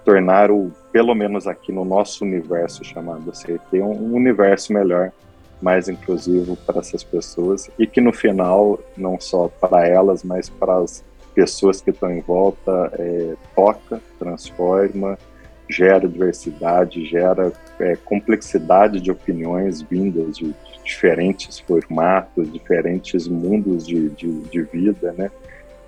tornar 0.04 0.52
o, 0.52 0.72
pelo 0.92 1.14
menos 1.14 1.48
aqui 1.48 1.72
no 1.72 1.84
nosso 1.84 2.24
universo 2.24 2.84
chamado 2.84 3.32
CT, 3.32 3.82
um 3.82 4.14
universo 4.14 4.74
melhor 4.74 5.12
mais 5.62 5.90
inclusivo 5.90 6.56
para 6.56 6.80
essas 6.80 7.04
pessoas 7.04 7.70
e 7.78 7.88
que 7.88 8.00
no 8.00 8.14
final, 8.14 8.80
não 8.96 9.20
só 9.20 9.48
para 9.48 9.88
elas, 9.88 10.24
mas 10.24 10.50
para 10.50 10.78
as 10.78 11.04
pessoas 11.34 11.82
que 11.82 11.90
estão 11.90 12.12
em 12.12 12.22
volta, 12.22 12.92
é, 12.98 13.36
toca, 13.56 14.02
transforma, 14.18 15.18
gera 15.70 16.08
diversidade, 16.08 17.06
gera 17.06 17.52
é, 17.80 17.96
complexidade 17.98 19.02
de 19.02 19.12
opiniões 19.12 19.82
vindas 19.82 20.38
de, 20.38 20.56
diferentes 20.88 21.60
formatos, 21.60 22.52
diferentes 22.52 23.28
mundos 23.28 23.86
de, 23.86 24.10
de, 24.10 24.40
de 24.44 24.62
vida, 24.64 25.14
né? 25.18 25.30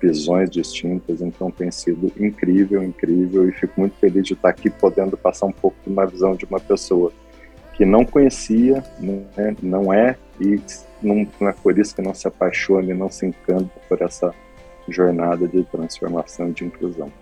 visões 0.00 0.48
distintas, 0.48 1.20
então 1.20 1.50
tem 1.50 1.70
sido 1.70 2.10
incrível, 2.18 2.82
incrível 2.82 3.48
e 3.48 3.52
fico 3.52 3.80
muito 3.80 3.96
feliz 3.96 4.24
de 4.24 4.32
estar 4.32 4.48
aqui 4.48 4.70
podendo 4.70 5.16
passar 5.16 5.46
um 5.46 5.52
pouco 5.52 5.76
de 5.84 5.92
uma 5.92 6.06
visão 6.06 6.34
de 6.34 6.46
uma 6.46 6.58
pessoa 6.58 7.12
que 7.74 7.84
não 7.84 8.04
conhecia, 8.04 8.82
né, 8.98 9.54
não 9.62 9.92
é, 9.92 10.16
e 10.40 10.58
não, 11.02 11.26
não, 11.38 11.48
é 11.48 11.52
por 11.52 11.78
isso 11.78 11.94
que 11.94 12.02
não 12.02 12.14
se 12.14 12.26
apaixona 12.26 12.90
e 12.90 12.94
não 12.94 13.10
se 13.10 13.26
encanta 13.26 13.70
por 13.88 14.00
essa 14.00 14.34
jornada 14.88 15.46
de 15.46 15.62
transformação 15.64 16.50
de 16.50 16.64
inclusão. 16.64 17.12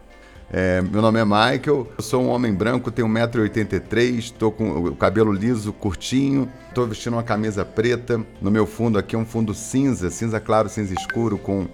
É, 0.50 0.80
meu 0.80 1.02
nome 1.02 1.20
é 1.20 1.24
Michael, 1.26 1.86
eu 1.98 2.02
sou 2.02 2.22
um 2.22 2.28
homem 2.28 2.54
branco, 2.54 2.90
tenho 2.90 3.06
1,83m, 3.06 4.18
estou 4.18 4.50
com 4.50 4.88
o 4.88 4.96
cabelo 4.96 5.30
liso, 5.30 5.74
curtinho, 5.74 6.50
estou 6.68 6.86
vestindo 6.86 7.12
uma 7.14 7.22
camisa 7.22 7.66
preta. 7.66 8.24
No 8.40 8.50
meu 8.50 8.66
fundo 8.66 8.98
aqui 8.98 9.14
é 9.14 9.18
um 9.18 9.26
fundo 9.26 9.52
cinza, 9.52 10.08
cinza 10.08 10.40
claro, 10.40 10.70
cinza 10.70 10.94
escuro, 10.94 11.36
com, 11.36 11.66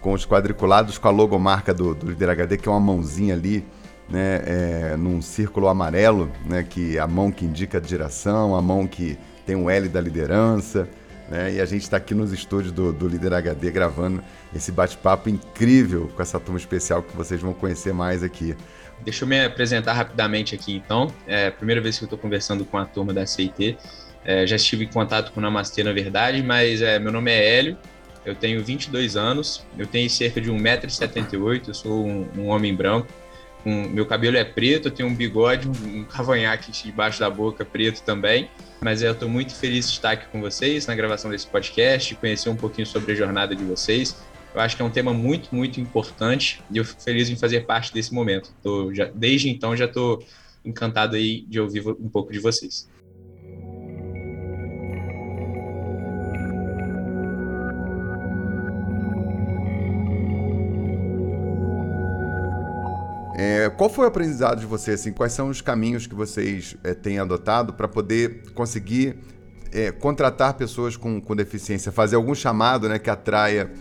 com 0.00 0.12
os 0.12 0.24
quadriculados, 0.24 0.98
com 0.98 1.08
a 1.08 1.10
logomarca 1.10 1.74
do, 1.74 1.96
do 1.96 2.10
Líder 2.10 2.30
HD, 2.30 2.58
que 2.58 2.68
é 2.68 2.70
uma 2.70 2.78
mãozinha 2.78 3.34
ali 3.34 3.64
né, 4.08 4.42
é, 4.46 4.96
num 4.96 5.20
círculo 5.20 5.66
amarelo, 5.66 6.30
né, 6.46 6.62
que 6.62 6.96
é 6.96 7.00
a 7.00 7.08
mão 7.08 7.32
que 7.32 7.44
indica 7.44 7.78
a 7.78 7.80
direção, 7.80 8.54
a 8.54 8.62
mão 8.62 8.86
que 8.86 9.18
tem 9.44 9.56
o 9.56 9.68
L 9.68 9.88
da 9.88 10.00
liderança. 10.00 10.88
Né, 11.28 11.54
e 11.54 11.60
a 11.60 11.64
gente 11.64 11.82
está 11.82 11.96
aqui 11.96 12.14
nos 12.14 12.32
estúdios 12.32 12.72
do, 12.72 12.92
do 12.92 13.08
Líder 13.08 13.32
HD 13.32 13.70
gravando 13.70 14.22
esse 14.54 14.70
bate-papo 14.70 15.28
incrível 15.28 16.10
com 16.14 16.20
essa 16.20 16.38
turma 16.38 16.58
especial 16.58 17.02
que 17.02 17.16
vocês 17.16 17.40
vão 17.40 17.54
conhecer 17.54 17.94
mais 17.94 18.22
aqui. 18.22 18.56
Deixa 19.04 19.24
eu 19.24 19.28
me 19.28 19.44
apresentar 19.44 19.94
rapidamente 19.94 20.54
aqui, 20.54 20.74
então. 20.74 21.12
É 21.26 21.48
a 21.48 21.52
primeira 21.52 21.80
vez 21.80 21.98
que 21.98 22.04
eu 22.04 22.06
estou 22.06 22.18
conversando 22.18 22.64
com 22.64 22.76
a 22.76 22.84
turma 22.84 23.12
da 23.12 23.26
CIT. 23.26 23.76
É, 24.24 24.46
já 24.46 24.56
estive 24.56 24.84
em 24.84 24.88
contato 24.88 25.32
com 25.32 25.40
o 25.40 25.42
Namastê, 25.42 25.82
na 25.82 25.92
verdade, 25.92 26.42
mas 26.42 26.80
é, 26.80 26.98
meu 26.98 27.10
nome 27.10 27.30
é 27.32 27.58
Hélio, 27.58 27.76
eu 28.24 28.36
tenho 28.36 28.62
22 28.62 29.16
anos, 29.16 29.64
eu 29.76 29.86
tenho 29.86 30.08
cerca 30.08 30.40
de 30.40 30.48
1,78m, 30.50 31.66
eu 31.66 31.74
sou 31.74 32.06
um, 32.06 32.28
um 32.38 32.46
homem 32.46 32.72
branco, 32.74 33.08
um, 33.64 33.88
meu 33.88 34.06
cabelo 34.06 34.36
é 34.36 34.44
preto, 34.44 34.88
eu 34.88 34.92
tenho 34.92 35.08
um 35.08 35.14
bigode, 35.14 35.68
um 35.68 36.04
cavanhaque 36.04 36.72
debaixo 36.72 37.20
da 37.20 37.30
boca 37.30 37.64
preto 37.64 38.02
também. 38.02 38.50
Mas 38.80 39.02
eu 39.02 39.12
estou 39.12 39.28
muito 39.28 39.54
feliz 39.54 39.86
de 39.86 39.92
estar 39.92 40.12
aqui 40.12 40.26
com 40.26 40.40
vocês 40.40 40.86
na 40.86 40.94
gravação 40.94 41.30
desse 41.30 41.46
podcast, 41.46 42.14
conhecer 42.16 42.48
um 42.48 42.56
pouquinho 42.56 42.86
sobre 42.86 43.12
a 43.12 43.14
jornada 43.14 43.54
de 43.54 43.64
vocês. 43.64 44.16
Eu 44.54 44.60
acho 44.60 44.76
que 44.76 44.82
é 44.82 44.84
um 44.84 44.90
tema 44.90 45.14
muito, 45.14 45.54
muito 45.54 45.80
importante 45.80 46.62
e 46.70 46.76
eu 46.76 46.84
fico 46.84 47.00
feliz 47.00 47.30
em 47.30 47.36
fazer 47.36 47.60
parte 47.64 47.92
desse 47.94 48.12
momento. 48.12 48.52
Tô, 48.62 48.92
já, 48.92 49.06
desde 49.14 49.48
então 49.48 49.76
já 49.76 49.86
estou 49.86 50.22
encantado 50.64 51.16
aí 51.16 51.42
de 51.42 51.60
ouvir 51.60 51.86
um 51.86 52.08
pouco 52.08 52.32
de 52.32 52.38
vocês. 52.38 52.88
É, 63.44 63.68
qual 63.70 63.90
foi 63.90 64.04
o 64.04 64.08
aprendizado 64.08 64.60
de 64.60 64.66
vocês? 64.66 65.00
Assim, 65.00 65.12
quais 65.12 65.32
são 65.32 65.48
os 65.48 65.60
caminhos 65.60 66.06
que 66.06 66.14
vocês 66.14 66.76
é, 66.84 66.94
têm 66.94 67.18
adotado 67.18 67.72
para 67.72 67.88
poder 67.88 68.52
conseguir 68.54 69.16
é, 69.72 69.90
contratar 69.90 70.54
pessoas 70.54 70.96
com, 70.96 71.20
com, 71.20 71.34
deficiência, 71.34 71.90
fazer 71.90 72.14
algum 72.14 72.36
chamado 72.36 72.88
né, 72.88 73.00
que 73.00 73.10
atraia 73.10 73.72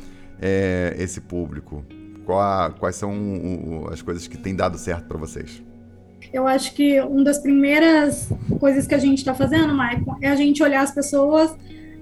é, 0.41 0.95
esse 0.97 1.21
público? 1.21 1.85
A, 2.27 2.73
quais 2.79 2.95
são 2.95 3.11
o, 3.11 3.83
o, 3.83 3.93
as 3.93 4.01
coisas 4.01 4.27
que 4.27 4.35
têm 4.35 4.55
dado 4.55 4.79
certo 4.79 5.05
para 5.05 5.17
vocês? 5.17 5.61
Eu 6.33 6.47
acho 6.47 6.73
que 6.73 6.99
uma 7.01 7.23
das 7.23 7.37
primeiras 7.37 8.31
coisas 8.59 8.87
que 8.87 8.95
a 8.95 8.97
gente 8.97 9.19
está 9.19 9.35
fazendo, 9.35 9.75
Maicon, 9.75 10.17
é 10.21 10.29
a 10.29 10.35
gente 10.35 10.63
olhar 10.63 10.81
as 10.81 10.91
pessoas 10.91 11.53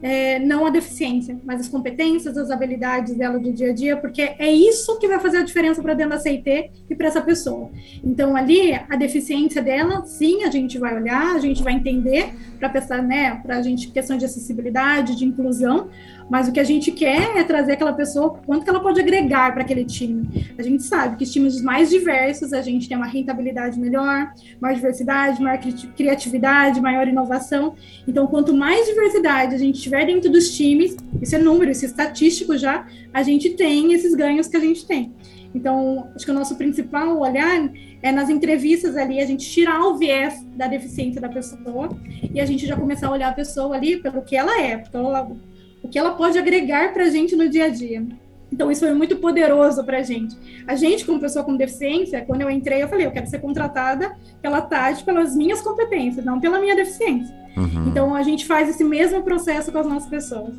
é, 0.01 0.39
não 0.39 0.65
a 0.65 0.69
deficiência, 0.69 1.37
mas 1.43 1.61
as 1.61 1.67
competências, 1.67 2.37
as 2.37 2.49
habilidades 2.51 3.15
dela 3.15 3.37
do 3.39 3.51
dia 3.51 3.71
a 3.71 3.73
dia, 3.73 3.97
porque 3.97 4.21
é 4.21 4.51
isso 4.51 4.97
que 4.99 5.07
vai 5.07 5.19
fazer 5.19 5.37
a 5.37 5.43
diferença 5.43 5.81
para 5.81 5.93
dentro 5.93 6.13
da 6.13 6.19
CIT 6.19 6.71
e 6.89 6.95
para 6.95 7.07
essa 7.07 7.21
pessoa. 7.21 7.69
Então, 8.03 8.35
ali, 8.35 8.73
a 8.73 8.95
deficiência 8.95 9.61
dela, 9.61 10.05
sim, 10.05 10.43
a 10.43 10.51
gente 10.51 10.77
vai 10.77 10.95
olhar, 10.95 11.35
a 11.35 11.39
gente 11.39 11.61
vai 11.63 11.73
entender, 11.73 12.33
para 12.57 12.69
pensar, 12.69 13.01
né, 13.01 13.35
para 13.35 13.57
a 13.57 13.61
gente, 13.61 13.89
questão 13.89 14.17
de 14.17 14.25
acessibilidade, 14.25 15.15
de 15.15 15.25
inclusão, 15.25 15.89
mas 16.29 16.47
o 16.47 16.51
que 16.51 16.59
a 16.59 16.63
gente 16.63 16.91
quer 16.91 17.37
é 17.37 17.43
trazer 17.43 17.73
aquela 17.73 17.93
pessoa, 17.93 18.39
quanto 18.45 18.63
que 18.63 18.69
ela 18.69 18.79
pode 18.79 18.99
agregar 18.99 19.51
para 19.51 19.63
aquele 19.63 19.83
time. 19.83 20.53
A 20.57 20.61
gente 20.61 20.83
sabe 20.83 21.17
que 21.17 21.23
os 21.23 21.31
times 21.31 21.59
mais 21.61 21.89
diversos, 21.89 22.53
a 22.53 22.61
gente 22.61 22.87
tem 22.87 22.95
uma 22.95 23.07
rentabilidade 23.07 23.79
melhor, 23.79 24.31
maior 24.61 24.75
diversidade, 24.75 25.41
maior 25.41 25.59
criatividade, 25.97 26.79
maior 26.79 27.07
inovação. 27.07 27.75
Então, 28.07 28.27
quanto 28.27 28.55
mais 28.55 28.85
diversidade 28.85 29.55
a 29.55 29.57
gente 29.57 29.88
tiver 29.89 30.05
dentro 30.05 30.31
dos 30.31 30.55
times, 30.55 30.95
isso 31.21 31.35
é 31.35 31.39
número, 31.39 31.71
isso 31.71 31.83
é 31.83 31.87
estatístico 31.87 32.55
já, 32.57 32.87
a 33.11 33.23
gente 33.23 33.49
tem 33.51 33.91
esses 33.93 34.13
ganhos 34.13 34.47
que 34.47 34.55
a 34.55 34.59
gente 34.59 34.85
tem. 34.85 35.11
Então, 35.53 36.11
acho 36.15 36.25
que 36.25 36.31
o 36.31 36.33
nosso 36.33 36.55
principal 36.55 37.19
olhar 37.19 37.71
é 38.03 38.11
nas 38.11 38.29
entrevistas 38.29 38.95
ali, 38.95 39.19
a 39.19 39.25
gente 39.25 39.49
tirar 39.49 39.81
o 39.81 39.97
viés 39.97 40.45
da 40.55 40.67
deficiência 40.67 41.19
da 41.19 41.27
pessoa 41.27 41.89
e 42.33 42.39
a 42.39 42.45
gente 42.45 42.67
já 42.67 42.75
começar 42.75 43.07
a 43.07 43.11
olhar 43.11 43.29
a 43.29 43.33
pessoa 43.33 43.75
ali 43.75 43.97
pelo 43.97 44.21
que 44.21 44.35
ela 44.35 44.61
é, 44.61 44.77
pelo, 44.77 45.37
o 45.81 45.87
que 45.89 45.97
ela 45.97 46.11
pode 46.11 46.37
agregar 46.37 46.93
para 46.93 47.05
a 47.05 47.09
gente 47.09 47.35
no 47.35 47.49
dia 47.49 47.65
a 47.65 47.69
dia. 47.69 48.05
Então, 48.51 48.71
isso 48.71 48.81
foi 48.81 48.93
muito 48.93 49.17
poderoso 49.17 49.83
para 49.83 49.99
a 49.99 50.03
gente. 50.03 50.35
A 50.67 50.75
gente, 50.75 51.05
como 51.05 51.19
pessoa 51.19 51.45
com 51.45 51.55
deficiência, 51.55 52.23
quando 52.25 52.41
eu 52.41 52.49
entrei, 52.49 52.81
eu 52.81 52.87
falei, 52.87 53.05
eu 53.05 53.11
quero 53.11 53.27
ser 53.27 53.39
contratada 53.39 54.15
pela 54.41 54.61
Tati 54.61 55.03
pelas 55.03 55.35
minhas 55.35 55.61
competências, 55.61 56.25
não 56.25 56.39
pela 56.39 56.59
minha 56.59 56.75
deficiência. 56.75 57.35
Uhum. 57.55 57.87
Então, 57.87 58.15
a 58.15 58.23
gente 58.23 58.45
faz 58.45 58.69
esse 58.69 58.83
mesmo 58.83 59.21
processo 59.23 59.71
com 59.71 59.77
as 59.77 59.87
nossas 59.87 60.09
pessoas. 60.09 60.55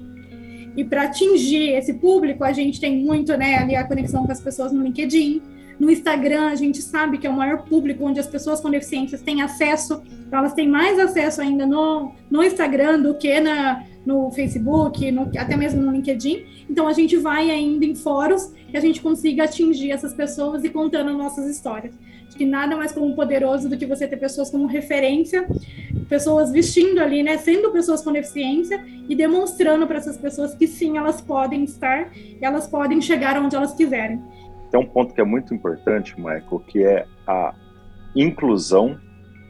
E 0.77 0.85
para 0.85 1.03
atingir 1.05 1.71
esse 1.71 1.95
público, 1.95 2.45
a 2.45 2.53
gente 2.53 2.81
tem 2.81 3.05
muito, 3.05 3.37
né, 3.37 3.57
ali 3.57 3.75
a 3.75 3.85
conexão 3.85 4.25
com 4.25 4.33
as 4.33 4.41
pessoas 4.41 4.73
no 4.73 4.83
LinkedIn. 4.83 5.43
No 5.81 5.91
Instagram, 5.91 6.49
a 6.49 6.55
gente 6.55 6.83
sabe 6.83 7.17
que 7.17 7.27
é 7.27 7.31
o 7.31 7.33
maior 7.33 7.65
público 7.65 8.05
onde 8.05 8.21
as 8.21 8.27
pessoas 8.27 8.61
com 8.61 8.71
deficiências 8.71 9.23
têm 9.23 9.41
acesso, 9.41 10.03
então 10.27 10.39
elas 10.39 10.53
têm 10.53 10.69
mais 10.69 10.99
acesso 10.99 11.41
ainda 11.41 11.65
no, 11.65 12.13
no 12.31 12.45
Instagram 12.45 13.01
do 13.01 13.15
que 13.15 13.41
na, 13.41 13.83
no 14.05 14.31
Facebook, 14.31 15.11
no, 15.11 15.31
até 15.39 15.57
mesmo 15.57 15.81
no 15.81 15.91
LinkedIn. 15.91 16.45
Então 16.69 16.87
a 16.87 16.93
gente 16.93 17.17
vai 17.17 17.51
ainda 17.51 17.87
em 17.87 17.95
fóruns 17.95 18.53
que 18.71 18.77
a 18.77 18.81
gente 18.81 19.01
consiga 19.01 19.45
atingir 19.45 19.91
essas 19.91 20.13
pessoas 20.13 20.63
e 20.65 20.69
contando 20.69 21.17
nossas 21.17 21.49
histórias. 21.49 21.95
Acho 22.29 22.37
que 22.37 22.45
nada 22.45 22.77
mais 22.77 22.93
como 22.93 23.17
poderoso 23.17 23.67
do 23.67 23.77
que 23.77 23.87
você 23.87 24.07
ter 24.07 24.19
pessoas 24.19 24.51
como 24.51 24.67
referência, 24.67 25.49
pessoas 26.11 26.53
vestindo 26.53 27.01
ali, 27.01 27.23
né, 27.23 27.39
sendo 27.39 27.71
pessoas 27.73 28.03
com 28.03 28.13
deficiência 28.13 28.85
e 29.09 29.15
demonstrando 29.15 29.87
para 29.87 29.97
essas 29.97 30.19
pessoas 30.19 30.55
que 30.55 30.67
sim, 30.67 30.99
elas 30.99 31.23
podem 31.23 31.65
estar, 31.65 32.13
elas 32.41 32.67
podem 32.67 33.01
chegar 33.01 33.41
onde 33.43 33.57
elas 33.57 33.73
quiserem. 33.73 34.21
Tem 34.71 34.81
um 34.81 34.87
ponto 34.87 35.15
que 35.15 35.21
é 35.21 35.25
muito 35.25 35.53
importante, 35.55 36.15
Michael, 36.17 36.62
que 36.67 36.85
é 36.85 37.07
a 37.27 37.55
inclusão 38.15 38.99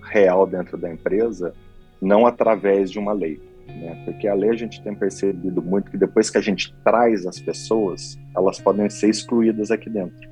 real 0.03 0.47
dentro 0.47 0.77
da 0.77 0.91
empresa, 0.91 1.53
não 2.00 2.27
através 2.27 2.91
de 2.91 2.99
uma 2.99 3.12
lei 3.12 3.41
né? 3.77 4.03
Porque 4.05 4.27
a 4.29 4.35
lei 4.35 4.50
a 4.50 4.57
gente 4.57 4.83
tem 4.83 4.95
percebido 4.95 5.62
muito 5.62 5.91
que 5.91 5.97
depois 5.97 6.31
que 6.31 6.39
a 6.39 6.41
gente 6.41 6.75
traz 6.85 7.27
as 7.27 7.39
pessoas, 7.39 8.19
elas 8.35 8.61
podem 8.61 8.89
ser 8.91 9.09
excluídas 9.09 9.71
aqui 9.71 9.89
dentro. 9.89 10.29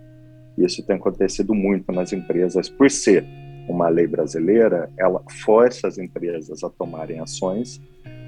Isso 0.57 0.85
tem 0.85 0.97
acontecido 0.97 1.55
muito 1.55 1.93
nas 1.93 2.13
empresas 2.13 2.69
por 2.69 2.91
ser 2.91 3.25
uma 3.69 3.89
lei 3.89 4.07
brasileira, 4.07 4.91
ela 4.99 5.23
força 5.45 5.87
as 5.87 5.99
empresas 5.99 6.65
a 6.65 6.71
tomarem 6.71 7.21
ações 7.21 7.81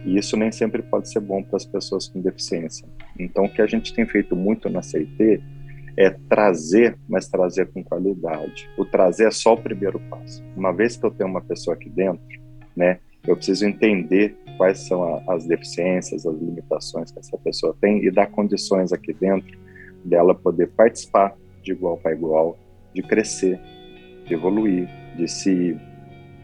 e 0.04 0.16
isso 0.16 0.36
nem 0.36 0.52
sempre 0.52 0.82
pode 0.82 1.10
ser 1.10 1.20
bom 1.20 1.42
para 1.42 1.56
as 1.56 1.64
pessoas 1.64 2.08
com 2.08 2.20
deficiência. 2.20 2.86
Então, 3.18 3.44
o 3.44 3.52
que 3.52 3.62
a 3.62 3.66
gente 3.66 3.92
tem 3.94 4.06
feito 4.06 4.36
muito 4.36 4.68
na 4.68 4.82
CIT 4.82 5.42
é 5.96 6.10
trazer, 6.10 6.96
mas 7.08 7.28
trazer 7.28 7.66
com 7.72 7.82
qualidade. 7.82 8.68
O 8.76 8.84
trazer 8.84 9.28
é 9.28 9.30
só 9.30 9.54
o 9.54 9.60
primeiro 9.60 10.00
passo. 10.10 10.42
Uma 10.56 10.72
vez 10.72 10.96
que 10.96 11.04
eu 11.04 11.10
tenho 11.10 11.28
uma 11.28 11.40
pessoa 11.40 11.74
aqui 11.74 11.88
dentro, 11.88 12.22
né, 12.76 12.98
eu 13.26 13.36
preciso 13.36 13.66
entender 13.66 14.36
quais 14.56 14.80
são 14.86 15.22
as 15.28 15.46
deficiências, 15.46 16.26
as 16.26 16.34
limitações 16.38 17.10
que 17.10 17.18
essa 17.18 17.36
pessoa 17.38 17.76
tem 17.80 18.04
e 18.04 18.10
dar 18.10 18.26
condições 18.26 18.92
aqui 18.92 19.12
dentro 19.12 19.58
dela 20.04 20.34
poder 20.34 20.68
participar 20.68 21.34
de 21.62 21.72
igual 21.72 21.96
para 21.98 22.12
igual, 22.12 22.58
de 22.94 23.02
crescer, 23.02 23.60
de 24.26 24.34
evoluir, 24.34 24.88
de 25.16 25.28
se 25.28 25.78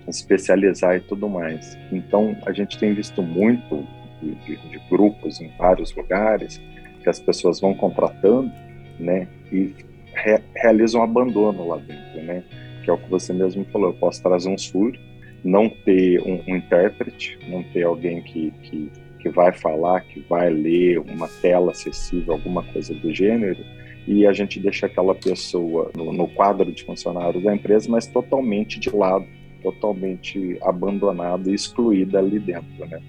especializar 0.06 0.96
e 0.96 1.00
tudo 1.00 1.28
mais. 1.28 1.76
Então, 1.90 2.36
a 2.46 2.52
gente 2.52 2.78
tem 2.78 2.94
visto 2.94 3.22
muito 3.22 3.86
de, 4.22 4.34
de, 4.34 4.56
de 4.68 4.78
grupos 4.88 5.40
em 5.40 5.50
vários 5.56 5.94
lugares 5.94 6.60
que 7.02 7.08
as 7.08 7.18
pessoas 7.18 7.60
vão 7.60 7.74
contratando, 7.74 8.50
né, 8.98 9.28
e 9.52 9.74
re, 10.14 10.40
realizam 10.54 11.00
um 11.00 11.04
abandono 11.04 11.68
lá 11.68 11.76
dentro, 11.76 12.22
né, 12.22 12.42
que 12.84 12.90
é 12.90 12.92
o 12.92 12.98
que 12.98 13.10
você 13.10 13.32
mesmo 13.32 13.64
falou. 13.66 13.90
Eu 13.90 13.94
posso 13.94 14.22
trazer 14.22 14.48
um 14.48 14.58
surdo, 14.58 14.98
não 15.44 15.68
ter 15.68 16.20
um, 16.22 16.42
um 16.46 16.56
intérprete, 16.56 17.38
não 17.48 17.62
ter 17.62 17.82
alguém 17.82 18.22
que, 18.22 18.50
que, 18.62 18.90
que 19.20 19.28
vai 19.28 19.52
falar, 19.52 20.00
que 20.00 20.20
vai 20.28 20.50
ler 20.50 20.98
uma 20.98 21.28
tela 21.40 21.72
acessível, 21.72 22.34
alguma 22.34 22.62
coisa 22.62 22.94
do 22.94 23.12
gênero, 23.14 23.62
e 24.06 24.26
a 24.26 24.32
gente 24.32 24.60
deixa 24.60 24.86
aquela 24.86 25.14
pessoa 25.14 25.90
no, 25.96 26.12
no 26.12 26.28
quadro 26.28 26.70
de 26.70 26.84
funcionários 26.84 27.42
da 27.42 27.54
empresa, 27.54 27.90
mas 27.90 28.06
totalmente 28.06 28.78
de 28.78 28.90
lado 28.90 29.26
totalmente 29.66 30.58
abandonada 30.62 31.50
e 31.50 31.54
excluída 31.54 32.20
ali 32.20 32.38
dentro, 32.38 32.86
né? 32.86 33.00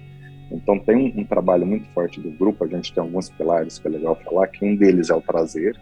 Então 0.50 0.78
tem 0.78 0.96
um, 0.96 1.20
um, 1.20 1.24
trabalho 1.24 1.66
muito 1.66 1.88
forte 1.90 2.20
do 2.20 2.30
grupo, 2.30 2.64
a 2.64 2.68
gente 2.68 2.92
tem 2.92 3.02
alguns 3.02 3.28
pilares 3.28 3.78
que 3.78 3.86
é 3.86 3.90
legal 3.90 4.16
falar, 4.16 4.46
que 4.48 4.64
um 4.64 4.74
deles 4.74 5.10
é 5.10 5.14
o 5.14 5.20
prazer. 5.20 5.78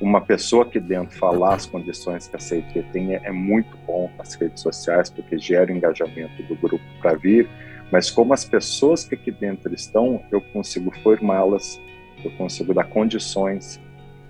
Uma 0.00 0.20
pessoa 0.20 0.64
aqui 0.64 0.78
dentro 0.78 1.18
falar 1.18 1.54
as 1.54 1.66
condições 1.66 2.28
que 2.28 2.36
a 2.36 2.38
CIT 2.38 2.86
tem 2.92 3.14
é, 3.14 3.20
é 3.24 3.32
muito 3.32 3.76
bom 3.86 4.10
nas 4.16 4.34
redes 4.34 4.62
sociais, 4.62 5.10
porque 5.10 5.36
gera 5.38 5.72
o 5.72 5.76
engajamento 5.76 6.42
do 6.44 6.54
grupo 6.54 6.84
para 7.00 7.14
vir, 7.14 7.48
mas 7.90 8.10
como 8.10 8.32
as 8.32 8.44
pessoas 8.44 9.04
que 9.04 9.14
aqui 9.14 9.30
dentro 9.30 9.74
estão, 9.74 10.22
eu 10.30 10.40
consigo 10.40 10.90
formá-las, 11.02 11.80
eu 12.24 12.30
consigo 12.32 12.72
dar 12.72 12.84
condições 12.84 13.80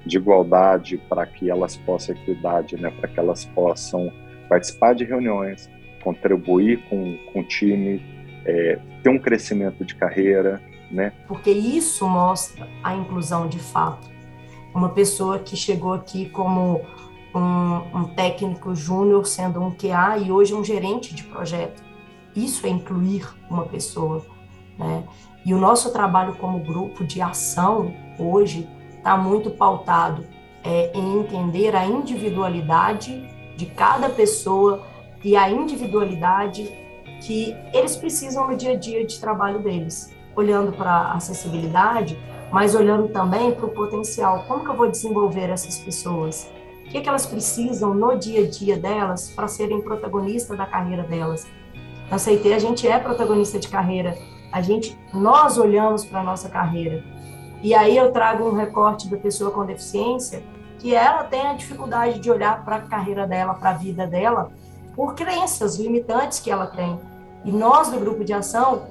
de 0.04 0.16
igualdade 0.16 0.99
para 1.09 1.25
que 1.26 1.50
elas 1.50 1.76
possam 1.76 2.14
equidade, 2.14 2.76
né, 2.76 2.90
para 2.90 3.09
que 3.09 3.19
elas 3.19 3.45
possam 3.45 4.12
participar 4.49 4.95
de 4.95 5.04
reuniões, 5.04 5.71
contribuir 6.02 6.83
com, 6.88 7.16
com 7.33 7.40
o 7.40 7.45
time, 7.45 8.02
é, 8.45 8.79
ter 9.03 9.09
um 9.09 9.19
crescimento 9.19 9.85
de 9.85 9.95
carreira, 9.95 10.61
né? 10.91 11.13
Porque 11.27 11.51
isso 11.51 12.07
mostra 12.07 12.69
a 12.83 12.95
inclusão 12.95 13.49
de 13.49 13.59
fato. 13.59 14.09
Uma 14.75 14.91
pessoa 14.91 15.39
que 15.39 15.57
chegou 15.57 15.93
aqui 15.93 16.29
como 16.31 16.81
um, 17.35 17.99
um 17.99 18.05
técnico 18.15 18.75
júnior, 18.75 19.27
sendo 19.27 19.61
um 19.61 19.71
QA 19.71 20.19
e 20.19 20.31
hoje 20.31 20.55
um 20.55 20.65
gerente 20.65 21.15
de 21.15 21.25
projeto. 21.25 21.83
Isso 22.35 22.67
é 22.67 22.71
incluir 22.71 23.27
uma 23.49 23.65
pessoa, 23.65 24.25
né? 24.79 25.05
E 25.45 25.53
o 25.53 25.59
nosso 25.59 25.93
trabalho 25.93 26.35
como 26.37 26.59
grupo 26.59 27.05
de 27.05 27.21
ação 27.21 27.95
hoje 28.19 28.69
está 28.97 29.17
muito 29.17 29.51
pautado 29.51 30.25
é, 30.65 30.91
em 30.95 31.21
entender 31.21 31.77
a 31.77 31.85
individualidade 31.85 33.29
de 33.57 33.66
cada 33.66 34.09
pessoa 34.09 34.83
e 35.23 35.37
a 35.37 35.51
individualidade 35.51 36.71
que 37.25 37.57
eles 37.73 37.97
precisam 37.97 38.47
no 38.49 38.57
dia 38.57 38.73
a 38.73 38.77
dia 38.77 39.05
de 39.07 39.19
trabalho 39.19 39.59
deles, 39.59 40.15
olhando 40.37 40.73
para 40.73 41.13
acessibilidade, 41.13 42.19
mas 42.53 42.75
olhando 42.75 43.09
também 43.09 43.51
para 43.53 43.65
o 43.65 43.71
potencial. 43.71 44.45
Como 44.47 44.63
que 44.63 44.71
eu 44.71 44.77
vou 44.77 44.91
desenvolver 44.91 45.49
essas 45.49 45.79
pessoas? 45.79 46.51
O 46.87 46.91
que, 46.91 46.99
é 46.99 47.01
que 47.01 47.09
elas 47.09 47.25
precisam 47.25 47.95
no 47.95 48.15
dia 48.17 48.45
a 48.45 48.49
dia 48.49 48.77
delas 48.77 49.31
para 49.31 49.49
serem 49.49 49.81
protagonistas 49.81 50.57
da 50.57 50.67
carreira 50.67 51.03
delas? 51.03 51.47
Na 52.11 52.19
CIT 52.19 52.53
a 52.53 52.59
gente 52.59 52.87
é 52.87 52.99
protagonista 52.99 53.59
de 53.59 53.69
carreira, 53.69 54.15
a 54.53 54.61
gente, 54.61 54.97
nós 55.13 55.57
olhamos 55.57 56.05
para 56.05 56.21
a 56.21 56.23
nossa 56.23 56.51
carreira. 56.51 57.03
E 57.63 57.75
aí 57.75 57.97
eu 57.97 58.13
trago 58.13 58.47
um 58.47 58.55
recorte 58.55 59.09
da 59.09 59.17
pessoa 59.17 59.51
com 59.51 59.65
deficiência, 59.65 60.43
que 60.79 60.95
ela 60.95 61.25
tem 61.25 61.41
a 61.41 61.55
dificuldade 61.55 62.19
de 62.19 62.31
olhar 62.31 62.63
para 62.67 62.77
a 62.77 62.81
carreira 62.83 63.27
dela, 63.27 63.55
para 63.55 63.71
a 63.71 63.75
vida 63.75 64.07
dela, 64.07 64.53
por 64.95 65.15
crenças 65.15 65.79
limitantes 65.79 66.39
que 66.39 66.51
ela 66.51 66.67
tem. 66.67 67.01
E 67.44 67.52
nós, 67.52 67.90
do 67.90 67.98
grupo 68.00 68.24
de 68.24 68.33
ação, 68.33 68.87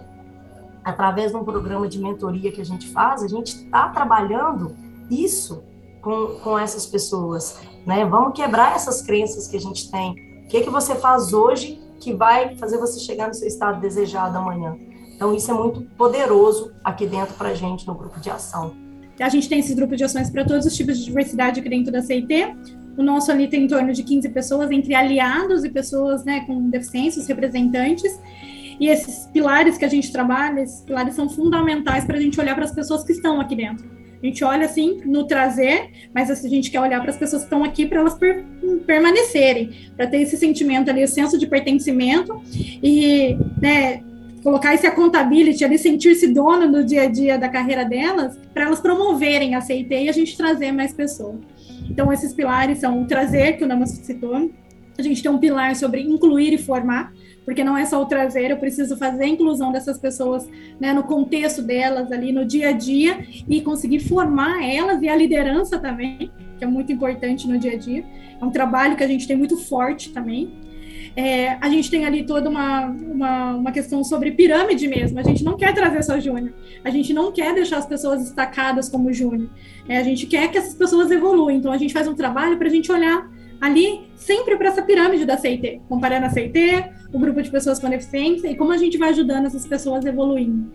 através 0.84 1.32
de 1.32 1.38
um 1.38 1.44
programa 1.44 1.88
de 1.88 2.00
mentoria 2.00 2.52
que 2.52 2.62
a 2.62 2.66
gente 2.66 2.90
faz, 2.90 3.24
a 3.24 3.28
gente 3.28 3.56
está 3.66 3.90
trabalhando 3.90 4.76
isso 5.10 5.64
com, 6.02 6.40
com 6.44 6.60
essas 6.60 6.86
pessoas. 6.86 7.60
Né? 7.86 8.06
Vamos 8.06 8.34
quebrar 8.34 8.76
essas 8.76 9.02
crenças 9.02 9.48
que 9.48 9.58
a 9.58 9.60
gente 9.60 9.90
tem. 9.90 10.12
O 10.46 10.48
que, 10.48 10.58
é 10.58 10.62
que 10.62 10.70
você 10.70 10.96
faz 10.96 11.34
hoje 11.34 11.82
que 12.00 12.14
vai 12.14 12.56
fazer 12.58 12.78
você 12.78 13.00
chegar 13.00 13.28
no 13.28 13.34
seu 13.34 13.48
estado 13.48 13.80
desejado 13.80 14.38
amanhã? 14.38 14.78
Então, 15.16 15.34
isso 15.34 15.50
é 15.50 15.54
muito 15.54 15.82
poderoso 15.96 16.74
aqui 16.84 17.08
dentro 17.08 17.34
para 17.36 17.50
a 17.50 17.54
gente 17.54 17.88
no 17.88 17.96
grupo 17.96 18.20
de 18.20 18.30
ação. 18.30 18.76
A 19.20 19.30
gente 19.30 19.48
tem 19.48 19.60
esse 19.60 19.74
grupo 19.74 19.96
de 19.96 20.04
ações 20.04 20.30
para 20.30 20.44
todos 20.44 20.66
os 20.66 20.76
tipos 20.76 20.98
de 20.98 21.06
diversidade 21.06 21.60
aqui 21.60 21.70
dentro 21.70 21.92
da 21.92 22.02
CIT. 22.02 22.56
O 22.98 23.04
nosso 23.04 23.32
ali 23.32 23.48
tem 23.48 23.64
em 23.64 23.68
torno 23.68 23.92
de 23.92 24.04
15 24.04 24.30
pessoas, 24.30 24.72
entre 24.72 24.94
aliados 24.94 25.64
e 25.64 25.70
pessoas 25.70 26.24
né, 26.24 26.42
com 26.46 26.70
deficiências, 26.70 27.28
representantes. 27.28 28.20
E 28.80 28.88
esses 28.88 29.28
pilares 29.28 29.78
que 29.78 29.86
a 29.86 29.88
gente 29.88 30.12
trabalha, 30.12 30.62
esses 30.62 30.82
pilares 30.82 31.16
são 31.16 31.30
fundamentais 31.30 32.06
para 32.06 32.18
a 32.18 32.22
gente 32.22 32.40
olhar 32.40 32.56
para 32.56 32.66
as 32.66 32.72
pessoas 32.72 33.04
que 33.04 33.12
estão 33.12 33.40
aqui 33.40 33.56
dentro. 33.56 33.86
A 34.22 34.26
gente 34.26 34.42
olha 34.44 34.66
assim 34.66 35.02
no 35.06 35.26
trazer, 35.26 35.90
mas 36.16 36.32
a 36.32 36.48
gente 36.48 36.72
quer 36.72 36.80
olhar 36.80 37.02
para 37.02 37.10
as 37.10 37.18
pessoas 37.18 37.42
que 37.42 37.48
estão 37.48 37.62
aqui 37.62 37.86
para 37.86 38.00
elas 38.00 38.14
per 38.14 38.46
permanecerem, 38.86 39.72
para 39.98 40.08
ter 40.08 40.22
esse 40.22 40.38
sentimento 40.38 40.90
ali, 40.90 41.04
o 41.04 41.08
senso 41.08 41.38
de 41.38 41.46
pertencimento 41.46 42.42
e 42.82 43.38
né, 43.62 44.02
colocar 44.42 44.74
esse 44.74 44.88
accountability 44.88 45.64
ali, 45.66 45.78
sentir-se 45.78 46.28
dono 46.28 46.72
do 46.72 46.86
dia 46.86 47.04
a 47.04 47.08
dia 47.08 47.38
da 47.38 47.50
carreira 47.50 47.84
delas, 47.84 48.38
para 48.54 48.64
elas 48.64 48.80
promoverem 48.80 49.56
a 49.56 49.62
CIT 49.62 49.94
e 49.94 50.10
a 50.10 50.14
gente 50.14 50.38
trazer 50.38 50.72
mais 50.72 50.94
pessoas. 50.94 51.36
Então, 51.90 52.12
esses 52.12 52.34
pilares 52.34 52.80
são 52.80 53.02
o 53.02 53.08
trazer, 53.08 53.54
que 53.54 53.64
o 53.64 53.68
Namas 53.68 53.90
citou, 53.90 54.50
a 54.98 55.02
gente 55.02 55.24
tem 55.24 55.32
um 55.32 55.40
pilar 55.40 55.76
sobre 55.76 56.02
incluir 56.02 56.54
e 56.54 56.58
formar, 56.58 57.12
porque 57.44 57.64
não 57.64 57.78
é 57.78 57.86
só 57.86 58.02
o 58.02 58.06
trazer, 58.06 58.52
eu 58.52 58.58
preciso 58.58 58.96
fazer 58.96 59.24
a 59.24 59.28
inclusão 59.28 59.72
dessas 59.72 59.98
pessoas 59.98 60.48
né, 60.80 60.94
no 60.94 61.04
contexto 61.04 61.62
delas, 61.62 62.12
ali 62.12 62.32
no 62.32 62.46
dia 62.46 62.70
a 62.70 62.72
dia, 62.72 63.26
e 63.48 63.62
conseguir 63.62 64.00
formar 64.00 64.64
elas 64.64 65.02
e 65.02 65.10
a 65.10 65.16
liderança 65.16 65.80
também, 65.80 66.32
que 66.58 66.64
é 66.64 66.68
muito 66.68 66.92
importante 66.92 67.48
no 67.48 67.58
dia 67.58 67.74
a 67.74 67.78
dia. 67.78 68.06
É 68.40 68.46
um 68.46 68.52
trabalho 68.52 68.96
que 68.96 69.04
a 69.04 69.08
gente 69.08 69.28
tem 69.28 69.36
muito 69.36 69.58
forte 69.58 70.12
também. 70.12 70.54
É, 71.16 71.58
a 71.62 71.70
gente 71.70 71.92
tem 71.92 72.06
ali 72.06 72.26
toda 72.26 72.50
uma, 72.50 72.88
uma, 72.88 73.56
uma, 73.56 73.72
questão 73.72 74.04
sobre 74.04 74.32
pirâmide 74.32 74.88
mesmo. 74.88 75.20
A 75.20 75.24
gente 75.24 75.44
não 75.44 75.56
quer 75.56 75.74
trazer 75.74 76.02
só 76.04 76.20
júnior. 76.20 76.54
A 76.84 76.90
gente 76.90 77.14
não 77.14 77.32
quer 77.32 77.54
deixar 77.54 77.78
as 77.78 77.86
pessoas 77.86 78.24
destacadas 78.24 78.90
como 78.90 79.14
júnior. 79.14 79.50
É, 79.88 79.98
a 79.98 80.04
gente 80.04 80.26
quer 80.26 80.50
que 80.50 80.58
essas 80.58 80.74
pessoas 80.74 81.12
evoluam. 81.12 81.52
Então, 81.52 81.72
a 81.72 81.78
gente 81.78 81.94
faz 81.94 82.08
um 82.08 82.16
trabalho 82.16 82.58
para 82.58 82.68
a 82.68 82.72
gente 82.72 82.92
olhar 82.92 83.30
ali 83.62 84.08
sempre 84.16 84.58
para 84.58 84.70
essa 84.70 84.82
pirâmide 84.82 85.26
da 85.26 85.38
CIT, 85.38 85.82
comparando 85.88 86.26
a 86.26 86.30
CIT, 86.30 86.84
o 87.14 87.20
grupo 87.20 87.42
de 87.42 87.50
pessoas 87.50 87.80
com 87.80 87.90
deficiência 87.90 88.50
e 88.50 88.56
como 88.56 88.74
a 88.74 88.78
gente 88.78 88.98
vai 88.98 89.10
ajudando 89.10 89.46
essas 89.46 89.66
pessoas 89.66 90.04
evoluindo. 90.06 90.72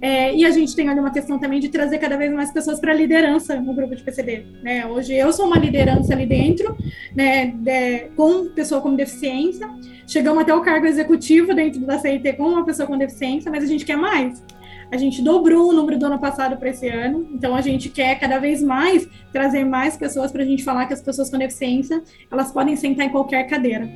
É, 0.00 0.34
e 0.34 0.44
a 0.44 0.50
gente 0.50 0.74
tem 0.76 0.88
ali 0.88 1.00
uma 1.00 1.10
questão 1.10 1.38
também 1.38 1.58
de 1.58 1.68
trazer 1.68 1.98
cada 1.98 2.16
vez 2.16 2.32
mais 2.32 2.52
pessoas 2.52 2.78
para 2.78 2.92
a 2.92 2.94
liderança 2.94 3.60
no 3.60 3.74
grupo 3.74 3.96
de 3.96 4.02
PCD. 4.02 4.44
Né? 4.62 4.86
Hoje 4.86 5.14
eu 5.14 5.32
sou 5.32 5.46
uma 5.46 5.58
liderança 5.58 6.12
ali 6.12 6.24
dentro, 6.24 6.76
né, 7.14 7.46
de, 7.46 8.10
com 8.16 8.46
pessoa 8.46 8.80
com 8.80 8.94
deficiência. 8.94 9.68
Chegamos 10.06 10.42
até 10.42 10.54
o 10.54 10.60
cargo 10.60 10.86
executivo 10.86 11.52
dentro 11.52 11.80
da 11.80 11.98
CIT 11.98 12.34
com 12.34 12.44
uma 12.44 12.64
pessoa 12.64 12.86
com 12.86 12.96
deficiência, 12.96 13.50
mas 13.50 13.64
a 13.64 13.66
gente 13.66 13.84
quer 13.84 13.96
mais. 13.96 14.42
A 14.90 14.96
gente 14.96 15.20
dobrou 15.20 15.68
o 15.68 15.72
número 15.72 15.98
do 15.98 16.06
ano 16.06 16.18
passado 16.18 16.56
para 16.56 16.70
esse 16.70 16.88
ano, 16.88 17.28
então 17.34 17.54
a 17.54 17.60
gente 17.60 17.90
quer 17.90 18.18
cada 18.18 18.38
vez 18.38 18.62
mais 18.62 19.06
trazer 19.32 19.64
mais 19.64 19.96
pessoas 19.96 20.32
para 20.32 20.42
a 20.42 20.46
gente 20.46 20.64
falar 20.64 20.86
que 20.86 20.94
as 20.94 21.02
pessoas 21.02 21.28
com 21.28 21.36
deficiência 21.36 22.02
elas 22.30 22.50
podem 22.50 22.74
sentar 22.74 23.04
em 23.04 23.10
qualquer 23.10 23.46
cadeira. 23.48 23.86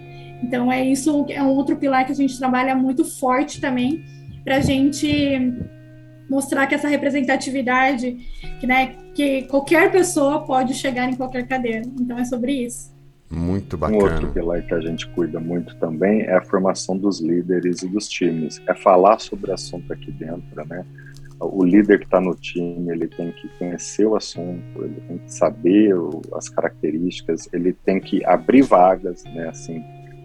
Então 0.42 0.70
é 0.70 0.84
isso, 0.84 1.24
é 1.30 1.42
um 1.42 1.48
outro 1.48 1.76
pilar 1.76 2.04
que 2.04 2.12
a 2.12 2.14
gente 2.14 2.36
trabalha 2.36 2.74
muito 2.74 3.04
forte 3.04 3.58
também 3.60 4.04
para 4.44 4.56
a 4.56 4.60
gente 4.60 5.38
mostrar 6.32 6.66
que 6.66 6.74
essa 6.74 6.88
representatividade, 6.88 8.16
que, 8.58 8.66
né, 8.66 8.94
que 9.14 9.42
qualquer 9.42 9.92
pessoa 9.92 10.40
pode 10.40 10.72
chegar 10.72 11.06
em 11.10 11.14
qualquer 11.14 11.46
cadeira. 11.46 11.82
Então 12.00 12.18
é 12.18 12.24
sobre 12.24 12.52
isso. 12.52 12.90
Muito 13.30 13.76
bacana. 13.76 13.98
Um 13.98 14.02
outro 14.02 14.32
pilar 14.32 14.62
que 14.62 14.72
a 14.72 14.80
gente 14.80 15.06
cuida 15.08 15.38
muito 15.38 15.76
também 15.76 16.22
é 16.22 16.34
a 16.34 16.42
formação 16.42 16.96
dos 16.96 17.20
líderes 17.20 17.82
e 17.82 17.88
dos 17.88 18.08
times. 18.08 18.62
É 18.66 18.74
falar 18.74 19.18
sobre 19.20 19.50
o 19.50 19.54
assunto 19.54 19.92
aqui 19.92 20.10
dentro, 20.10 20.66
né? 20.66 20.86
O 21.38 21.64
líder 21.64 21.98
que 21.98 22.04
está 22.04 22.20
no 22.20 22.34
time, 22.34 22.90
ele 22.92 23.08
tem 23.08 23.32
que 23.32 23.48
conhecer 23.58 24.06
o 24.06 24.16
assunto, 24.16 24.84
ele 24.84 25.00
tem 25.08 25.18
que 25.18 25.32
saber 25.32 25.92
as 26.34 26.48
características, 26.48 27.48
ele 27.52 27.72
tem 27.72 28.00
que 28.00 28.24
abrir 28.24 28.62
vagas, 28.62 29.24
né? 29.24 29.48
Assim, 29.48 29.82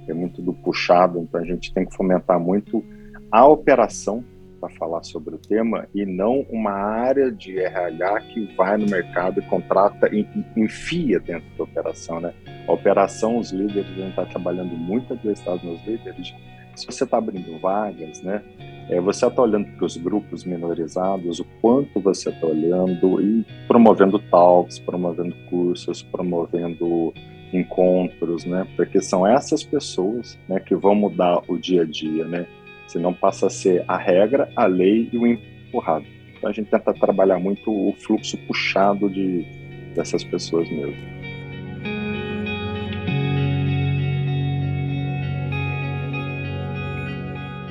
é 0.08 0.14
muito 0.14 0.42
do 0.42 0.54
puxado, 0.54 1.20
então 1.20 1.42
a 1.42 1.44
gente 1.44 1.74
tem 1.74 1.86
que 1.86 1.96
fomentar 1.96 2.40
muito 2.40 2.84
a 3.32 3.46
operação 3.46 4.24
para 4.60 4.70
falar 4.70 5.04
sobre 5.04 5.36
o 5.36 5.38
tema 5.38 5.88
e 5.94 6.06
não 6.06 6.46
uma 6.50 6.72
área 6.72 7.32
de 7.32 7.60
RH 7.60 8.22
que 8.22 8.56
vai 8.56 8.78
no 8.78 8.90
mercado 8.90 9.40
e 9.40 9.44
contrata 9.44 10.10
enfia 10.56 11.20
dentro 11.20 11.48
da 11.58 11.64
operação, 11.64 12.20
né? 12.20 12.34
A 12.68 12.72
operação, 12.72 13.38
os 13.38 13.52
líderes, 13.52 13.90
a 13.92 13.94
gente 13.94 14.10
está 14.10 14.26
trabalhando 14.26 14.76
muito 14.76 15.14
adversidade 15.14 15.66
nos 15.66 15.86
líderes. 15.86 16.34
Se 16.76 16.86
você 16.86 17.04
está 17.06 17.18
abrindo 17.18 17.60
vagas, 17.60 18.22
né? 18.22 18.44
É, 18.90 19.02
você 19.02 19.26
está 19.26 19.42
olhando 19.42 19.68
para 19.76 19.86
os 19.86 19.98
grupos 19.98 20.46
minorizados, 20.46 21.40
o 21.40 21.46
quanto 21.62 22.00
você 22.00 22.30
está 22.30 22.48
olhando 22.48 23.22
e 23.22 23.46
promovendo 23.68 24.18
talks, 24.18 24.80
promovendo 24.80 25.36
cursos, 25.50 26.02
promovendo 26.04 27.14
encontros, 27.54 28.46
né? 28.46 28.68
Porque 28.76 29.02
são 29.02 29.26
essas 29.26 29.64
pessoas, 29.64 30.38
né, 30.48 30.60
que 30.60 30.76
vão 30.76 30.96
mudar 30.96 31.42
o 31.48 31.58
dia 31.58 31.82
a 31.82 31.86
dia, 31.86 32.26
né? 32.26 32.46
Senão 32.88 33.14
passa 33.14 33.48
a 33.48 33.50
ser 33.50 33.84
a 33.88 33.98
regra, 33.98 34.50
a 34.56 34.66
lei 34.66 35.10
e 35.12 35.18
o 35.18 35.28
empurrado. 35.28 36.06
Então 36.38 36.50
a 36.50 36.54
gente 36.54 36.70
tenta 36.70 36.94
trabalhar 36.94 37.40
muito 37.40 37.70
o 37.72 37.94
fluxo 37.94 38.38
puxado 38.48 39.10
de 39.10 39.46
dessas 39.94 40.24
pessoas 40.24 40.70
mesmo. 40.70 41.18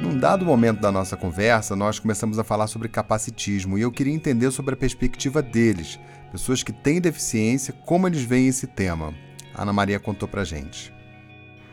Num 0.03 0.19
dado 0.19 0.45
momento 0.45 0.81
da 0.81 0.91
nossa 0.91 1.17
conversa, 1.17 1.77
nós 1.77 1.99
começamos 1.99 2.39
a 2.39 2.45
falar 2.45 2.67
sobre 2.67 2.89
capacitismo 2.89 3.79
e 3.79 3.83
eu 3.83 3.93
queria 3.93 4.13
entender 4.13 4.51
sobre 4.51 4.75
a 4.75 4.77
perspectiva 4.77 5.41
deles, 5.41 6.01
pessoas 6.33 6.63
que 6.63 6.73
têm 6.73 7.01
deficiência, 7.01 7.73
como 7.85 8.07
eles 8.07 8.23
veem 8.23 8.49
esse 8.49 8.67
tema. 8.67 9.15
A 9.55 9.63
Ana 9.63 9.73
Maria 9.73 10.01
contou 10.01 10.29
pra 10.29 10.45
gente. 10.45 10.93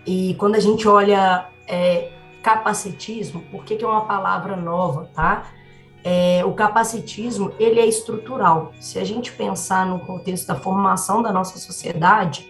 E 0.05 0.35
quando 0.35 0.55
a 0.55 0.59
gente 0.59 0.87
olha 0.87 1.47
é, 1.67 2.09
capacitismo, 2.43 3.41
por 3.49 3.63
que, 3.63 3.77
que 3.77 3.85
é 3.85 3.87
uma 3.87 4.05
palavra 4.05 4.57
nova, 4.57 5.09
tá? 5.15 5.47
É, 6.03 6.43
o 6.45 6.53
capacitismo, 6.53 7.53
ele 7.57 7.79
é 7.79 7.85
estrutural. 7.85 8.73
Se 8.81 8.99
a 8.99 9.05
gente 9.05 9.31
pensar 9.31 9.87
no 9.87 9.99
contexto 9.99 10.47
da 10.47 10.55
formação 10.55 11.23
da 11.23 11.31
nossa 11.31 11.57
sociedade, 11.57 12.45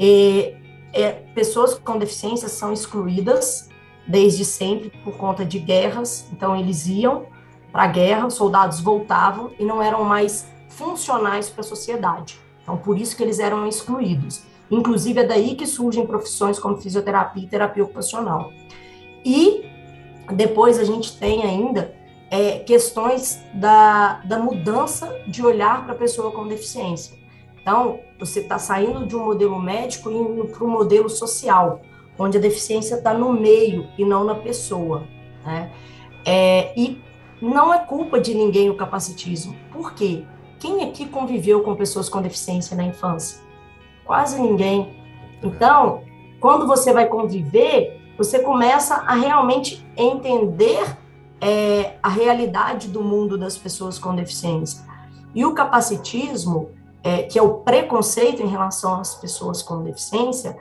é, 0.00 0.56
é 0.94 1.10
pessoas 1.34 1.74
com 1.74 1.98
deficiência 1.98 2.48
são 2.48 2.72
excluídas 2.72 3.68
desde 4.06 4.44
sempre 4.44 4.90
por 5.04 5.18
conta 5.18 5.44
de 5.44 5.58
guerras. 5.58 6.26
Então, 6.32 6.56
eles 6.56 6.86
iam 6.86 7.26
para 7.70 7.82
a 7.82 7.88
guerra, 7.88 8.26
os 8.26 8.34
soldados 8.34 8.80
voltavam 8.80 9.50
e 9.58 9.64
não 9.64 9.82
eram 9.82 10.02
mais 10.02 10.46
funcionais 10.70 11.50
para 11.50 11.60
a 11.60 11.64
sociedade. 11.64 12.40
Então, 12.62 12.78
por 12.78 12.98
isso 12.98 13.14
que 13.14 13.22
eles 13.22 13.38
eram 13.38 13.66
excluídos. 13.68 14.42
Inclusive, 14.70 15.20
é 15.20 15.24
daí 15.24 15.54
que 15.54 15.66
surgem 15.66 16.06
profissões 16.06 16.58
como 16.58 16.78
fisioterapia 16.78 17.44
e 17.44 17.46
terapia 17.46 17.84
ocupacional. 17.84 18.50
E 19.24 19.64
depois 20.32 20.78
a 20.78 20.84
gente 20.84 21.18
tem 21.18 21.42
ainda 21.42 21.94
é, 22.30 22.58
questões 22.60 23.42
da, 23.54 24.20
da 24.24 24.38
mudança 24.38 25.16
de 25.26 25.44
olhar 25.44 25.84
para 25.84 25.94
a 25.94 25.96
pessoa 25.96 26.32
com 26.32 26.46
deficiência. 26.46 27.16
Então, 27.60 28.00
você 28.18 28.40
está 28.40 28.58
saindo 28.58 29.06
de 29.06 29.16
um 29.16 29.24
modelo 29.24 29.58
médico 29.60 30.10
e 30.10 30.14
indo 30.14 30.44
para 30.46 30.64
um 30.64 30.68
modelo 30.68 31.08
social 31.08 31.80
onde 32.18 32.38
a 32.38 32.40
deficiência 32.40 32.96
está 32.96 33.14
no 33.14 33.32
meio 33.32 33.88
e 33.98 34.04
não 34.04 34.24
na 34.24 34.34
pessoa. 34.34 35.04
Né? 35.44 35.72
É, 36.24 36.78
e 36.78 37.00
não 37.40 37.72
é 37.72 37.78
culpa 37.78 38.20
de 38.20 38.34
ninguém 38.34 38.70
o 38.70 38.76
capacitismo. 38.76 39.54
Por 39.72 39.94
quê? 39.94 40.24
Quem 40.58 40.84
aqui 40.84 41.06
conviveu 41.06 41.62
com 41.62 41.74
pessoas 41.74 42.08
com 42.08 42.22
deficiência 42.22 42.76
na 42.76 42.84
infância? 42.84 43.42
Quase 44.04 44.40
ninguém. 44.40 44.94
Então, 45.42 46.02
quando 46.40 46.66
você 46.66 46.92
vai 46.92 47.06
conviver, 47.06 48.00
você 48.16 48.38
começa 48.38 48.96
a 48.96 49.14
realmente 49.14 49.84
entender 49.96 50.96
é, 51.40 51.96
a 52.02 52.08
realidade 52.08 52.88
do 52.88 53.02
mundo 53.02 53.36
das 53.36 53.58
pessoas 53.58 53.98
com 53.98 54.14
deficiência. 54.14 54.84
E 55.34 55.44
o 55.44 55.52
capacitismo, 55.52 56.70
é, 57.02 57.24
que 57.24 57.38
é 57.38 57.42
o 57.42 57.54
preconceito 57.58 58.42
em 58.42 58.46
relação 58.46 59.00
às 59.00 59.14
pessoas 59.14 59.62
com 59.62 59.82
deficiência, 59.82 60.56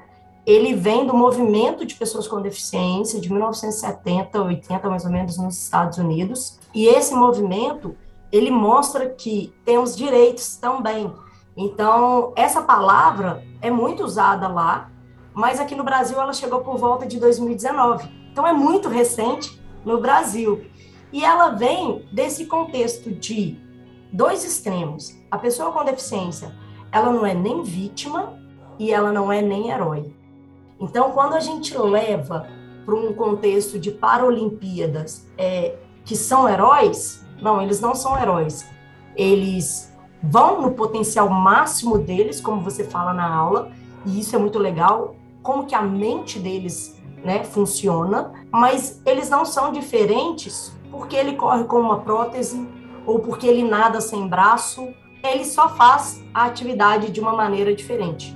ele 0.45 0.73
vem 0.73 1.05
do 1.05 1.13
movimento 1.13 1.85
de 1.85 1.95
pessoas 1.95 2.27
com 2.27 2.41
deficiência 2.41 3.19
de 3.21 3.31
1970, 3.31 4.41
80 4.41 4.89
mais 4.89 5.05
ou 5.05 5.11
menos 5.11 5.37
nos 5.37 5.57
Estados 5.57 5.97
Unidos. 5.97 6.59
E 6.73 6.85
esse 6.85 7.15
movimento, 7.15 7.95
ele 8.31 8.51
mostra 8.51 9.07
que 9.09 9.53
temos 9.63 9.95
direitos 9.95 10.57
também. 10.57 11.13
Então, 11.55 12.33
essa 12.35 12.61
palavra 12.61 13.43
é 13.61 13.71
muito 13.71 14.03
usada 14.03 14.47
lá, 14.47 14.89
mas 15.33 15.59
aqui 15.59 15.75
no 15.75 15.83
Brasil 15.83 16.19
ela 16.19 16.33
chegou 16.33 16.61
por 16.61 16.77
volta 16.77 17.05
de 17.05 17.19
2019. 17.19 18.09
Então 18.31 18.45
é 18.45 18.53
muito 18.53 18.89
recente 18.89 19.61
no 19.85 19.99
Brasil. 19.99 20.65
E 21.11 21.23
ela 21.23 21.49
vem 21.49 22.05
desse 22.11 22.45
contexto 22.45 23.11
de 23.11 23.57
dois 24.11 24.43
extremos. 24.43 25.15
A 25.29 25.37
pessoa 25.37 25.71
com 25.71 25.83
deficiência, 25.83 26.53
ela 26.91 27.11
não 27.11 27.25
é 27.25 27.33
nem 27.33 27.63
vítima 27.63 28.39
e 28.79 28.91
ela 28.91 29.11
não 29.11 29.31
é 29.31 29.41
nem 29.41 29.69
herói. 29.69 30.13
Então, 30.79 31.11
quando 31.11 31.33
a 31.33 31.39
gente 31.39 31.77
leva 31.77 32.47
para 32.85 32.95
um 32.95 33.13
contexto 33.13 33.79
de 33.79 33.91
Paralimpíadas 33.91 35.27
é, 35.37 35.75
que 36.03 36.15
são 36.15 36.49
heróis, 36.49 37.25
não, 37.41 37.61
eles 37.61 37.79
não 37.79 37.95
são 37.95 38.19
heróis. 38.19 38.67
Eles 39.15 39.93
vão 40.21 40.61
no 40.61 40.71
potencial 40.71 41.29
máximo 41.29 41.97
deles, 41.97 42.41
como 42.41 42.61
você 42.61 42.83
fala 42.83 43.13
na 43.13 43.33
aula, 43.33 43.71
e 44.05 44.19
isso 44.19 44.35
é 44.35 44.39
muito 44.39 44.59
legal, 44.59 45.15
como 45.43 45.65
que 45.67 45.75
a 45.75 45.81
mente 45.81 46.39
deles 46.39 46.99
né, 47.23 47.43
funciona, 47.43 48.31
mas 48.49 49.01
eles 49.05 49.29
não 49.29 49.45
são 49.45 49.71
diferentes 49.71 50.73
porque 50.89 51.15
ele 51.15 51.35
corre 51.35 51.65
com 51.65 51.79
uma 51.79 51.99
prótese 51.99 52.67
ou 53.05 53.19
porque 53.19 53.45
ele 53.45 53.63
nada 53.63 53.99
sem 53.99 54.27
braço, 54.27 54.93
ele 55.23 55.43
só 55.45 55.69
faz 55.69 56.23
a 56.33 56.45
atividade 56.45 57.11
de 57.11 57.19
uma 57.19 57.33
maneira 57.33 57.75
diferente. 57.75 58.35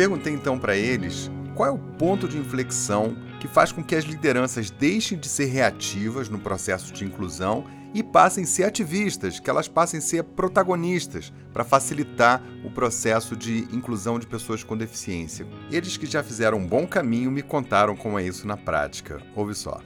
perguntei 0.00 0.32
então 0.32 0.58
para 0.58 0.74
eles 0.74 1.30
qual 1.60 1.68
é 1.68 1.72
o 1.72 1.76
ponto 1.76 2.26
de 2.26 2.38
inflexão 2.38 3.14
que 3.38 3.46
faz 3.46 3.70
com 3.70 3.84
que 3.84 3.94
as 3.94 4.04
lideranças 4.04 4.70
deixem 4.70 5.18
de 5.18 5.28
ser 5.28 5.44
reativas 5.44 6.26
no 6.30 6.38
processo 6.38 6.90
de 6.90 7.04
inclusão 7.04 7.66
e 7.92 8.02
passem 8.02 8.44
a 8.44 8.46
ser 8.46 8.64
ativistas, 8.64 9.38
que 9.38 9.50
elas 9.50 9.68
passem 9.68 9.98
a 9.98 10.00
ser 10.00 10.24
protagonistas 10.24 11.30
para 11.52 11.62
facilitar 11.62 12.42
o 12.64 12.70
processo 12.70 13.36
de 13.36 13.68
inclusão 13.74 14.18
de 14.18 14.26
pessoas 14.26 14.64
com 14.64 14.74
deficiência. 14.74 15.46
Eles 15.70 15.98
que 15.98 16.06
já 16.06 16.22
fizeram 16.22 16.56
um 16.56 16.66
bom 16.66 16.86
caminho 16.86 17.30
me 17.30 17.42
contaram 17.42 17.94
como 17.94 18.18
é 18.18 18.22
isso 18.22 18.46
na 18.46 18.56
prática. 18.56 19.20
Ouve 19.36 19.54
só. 19.54 19.82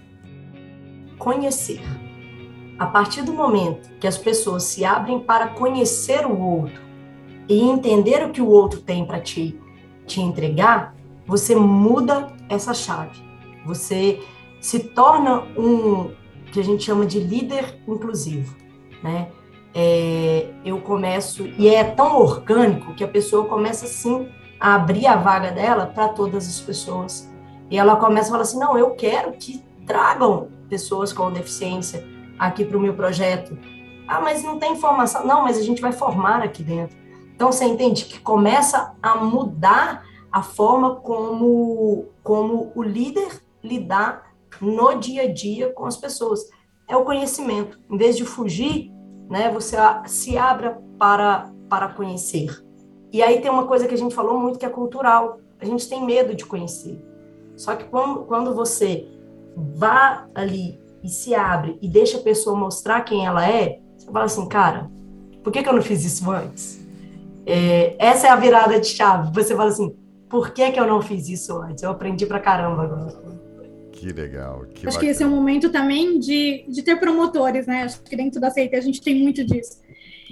Conhecer. 1.18 1.80
A 2.78 2.86
partir 2.86 3.22
do 3.22 3.32
momento 3.32 3.90
que 3.98 4.06
as 4.06 4.16
pessoas 4.16 4.62
se 4.62 4.84
abrem 4.84 5.18
para 5.18 5.48
conhecer 5.48 6.24
o 6.24 6.38
outro 6.38 6.80
e 7.48 7.58
entender 7.62 8.24
o 8.24 8.30
que 8.30 8.40
o 8.40 8.48
outro 8.48 8.80
tem 8.80 9.04
para 9.04 9.18
ti 9.18 9.58
te 10.06 10.20
entregar, 10.20 10.93
você 11.26 11.54
muda 11.54 12.32
essa 12.48 12.74
chave. 12.74 13.22
Você 13.66 14.22
se 14.60 14.80
torna 14.80 15.42
um 15.56 16.10
que 16.52 16.60
a 16.60 16.64
gente 16.64 16.84
chama 16.84 17.04
de 17.06 17.18
líder 17.18 17.80
inclusivo, 17.86 18.54
né? 19.02 19.28
É, 19.74 20.50
eu 20.64 20.80
começo 20.80 21.46
e 21.58 21.68
é 21.68 21.82
tão 21.82 22.20
orgânico 22.20 22.94
que 22.94 23.02
a 23.02 23.08
pessoa 23.08 23.46
começa 23.46 23.86
assim 23.86 24.28
a 24.60 24.76
abrir 24.76 25.06
a 25.06 25.16
vaga 25.16 25.50
dela 25.50 25.86
para 25.86 26.08
todas 26.08 26.48
as 26.48 26.60
pessoas 26.60 27.28
e 27.70 27.76
ela 27.76 27.96
começa 27.96 28.28
a 28.28 28.30
falar 28.30 28.42
assim, 28.42 28.58
não, 28.58 28.78
eu 28.78 28.90
quero 28.90 29.32
que 29.32 29.64
tragam 29.84 30.48
pessoas 30.68 31.12
com 31.12 31.30
deficiência 31.30 32.06
aqui 32.38 32.64
para 32.64 32.76
o 32.76 32.80
meu 32.80 32.94
projeto. 32.94 33.58
Ah, 34.06 34.20
mas 34.20 34.42
não 34.42 34.58
tem 34.58 34.72
informação. 34.72 35.26
Não, 35.26 35.42
mas 35.42 35.58
a 35.58 35.62
gente 35.62 35.80
vai 35.80 35.92
formar 35.92 36.42
aqui 36.42 36.62
dentro. 36.62 36.96
Então, 37.34 37.50
você 37.50 37.64
entende 37.64 38.04
que 38.04 38.20
começa 38.20 38.94
a 39.02 39.16
mudar 39.16 40.04
a 40.34 40.42
forma 40.42 40.96
como, 40.96 42.06
como 42.20 42.72
o 42.74 42.82
líder 42.82 43.40
lidar 43.62 44.34
no 44.60 44.98
dia 44.98 45.22
a 45.22 45.32
dia 45.32 45.72
com 45.72 45.86
as 45.86 45.96
pessoas. 45.96 46.40
É 46.88 46.96
o 46.96 47.04
conhecimento. 47.04 47.78
Em 47.88 47.96
vez 47.96 48.16
de 48.16 48.24
fugir, 48.24 48.90
né, 49.30 49.48
você 49.48 49.76
se 50.06 50.36
abra 50.36 50.82
para, 50.98 51.52
para 51.68 51.86
conhecer. 51.90 52.50
E 53.12 53.22
aí 53.22 53.40
tem 53.40 53.48
uma 53.48 53.68
coisa 53.68 53.86
que 53.86 53.94
a 53.94 53.96
gente 53.96 54.12
falou 54.12 54.40
muito 54.40 54.58
que 54.58 54.66
é 54.66 54.68
cultural. 54.68 55.38
A 55.60 55.64
gente 55.64 55.88
tem 55.88 56.04
medo 56.04 56.34
de 56.34 56.44
conhecer. 56.44 57.00
Só 57.54 57.76
que 57.76 57.84
quando, 57.84 58.24
quando 58.24 58.52
você 58.56 59.06
vá 59.56 60.26
ali 60.34 60.80
e 61.00 61.08
se 61.08 61.32
abre 61.32 61.78
e 61.80 61.88
deixa 61.88 62.18
a 62.18 62.22
pessoa 62.22 62.58
mostrar 62.58 63.02
quem 63.02 63.24
ela 63.24 63.48
é, 63.48 63.78
você 63.96 64.10
fala 64.10 64.24
assim, 64.24 64.48
cara, 64.48 64.90
por 65.44 65.52
que, 65.52 65.62
que 65.62 65.68
eu 65.68 65.74
não 65.74 65.82
fiz 65.82 66.04
isso 66.04 66.28
antes? 66.28 66.84
É, 67.46 67.94
essa 68.00 68.26
é 68.26 68.30
a 68.30 68.36
virada 68.36 68.80
de 68.80 68.88
chave. 68.88 69.30
Você 69.32 69.54
fala 69.54 69.70
assim, 69.70 69.94
por 70.34 70.50
que, 70.50 70.72
que 70.72 70.80
eu 70.80 70.86
não 70.88 71.00
fiz 71.00 71.28
isso 71.28 71.56
antes? 71.58 71.84
Eu 71.84 71.92
aprendi 71.92 72.26
pra 72.26 72.40
caramba 72.40 72.82
agora. 72.82 73.16
Que 73.92 74.08
legal. 74.12 74.64
Que 74.74 74.78
Acho 74.78 74.96
bacana. 74.96 74.98
que 74.98 75.06
esse 75.06 75.22
é 75.22 75.26
um 75.28 75.30
momento 75.30 75.70
também 75.70 76.18
de, 76.18 76.64
de 76.68 76.82
ter 76.82 76.98
promotores, 76.98 77.68
né? 77.68 77.84
Acho 77.84 78.02
que 78.02 78.16
dentro 78.16 78.40
da 78.40 78.50
CIT 78.50 78.74
a 78.74 78.80
gente 78.80 79.00
tem 79.00 79.14
muito 79.14 79.44
disso. 79.44 79.80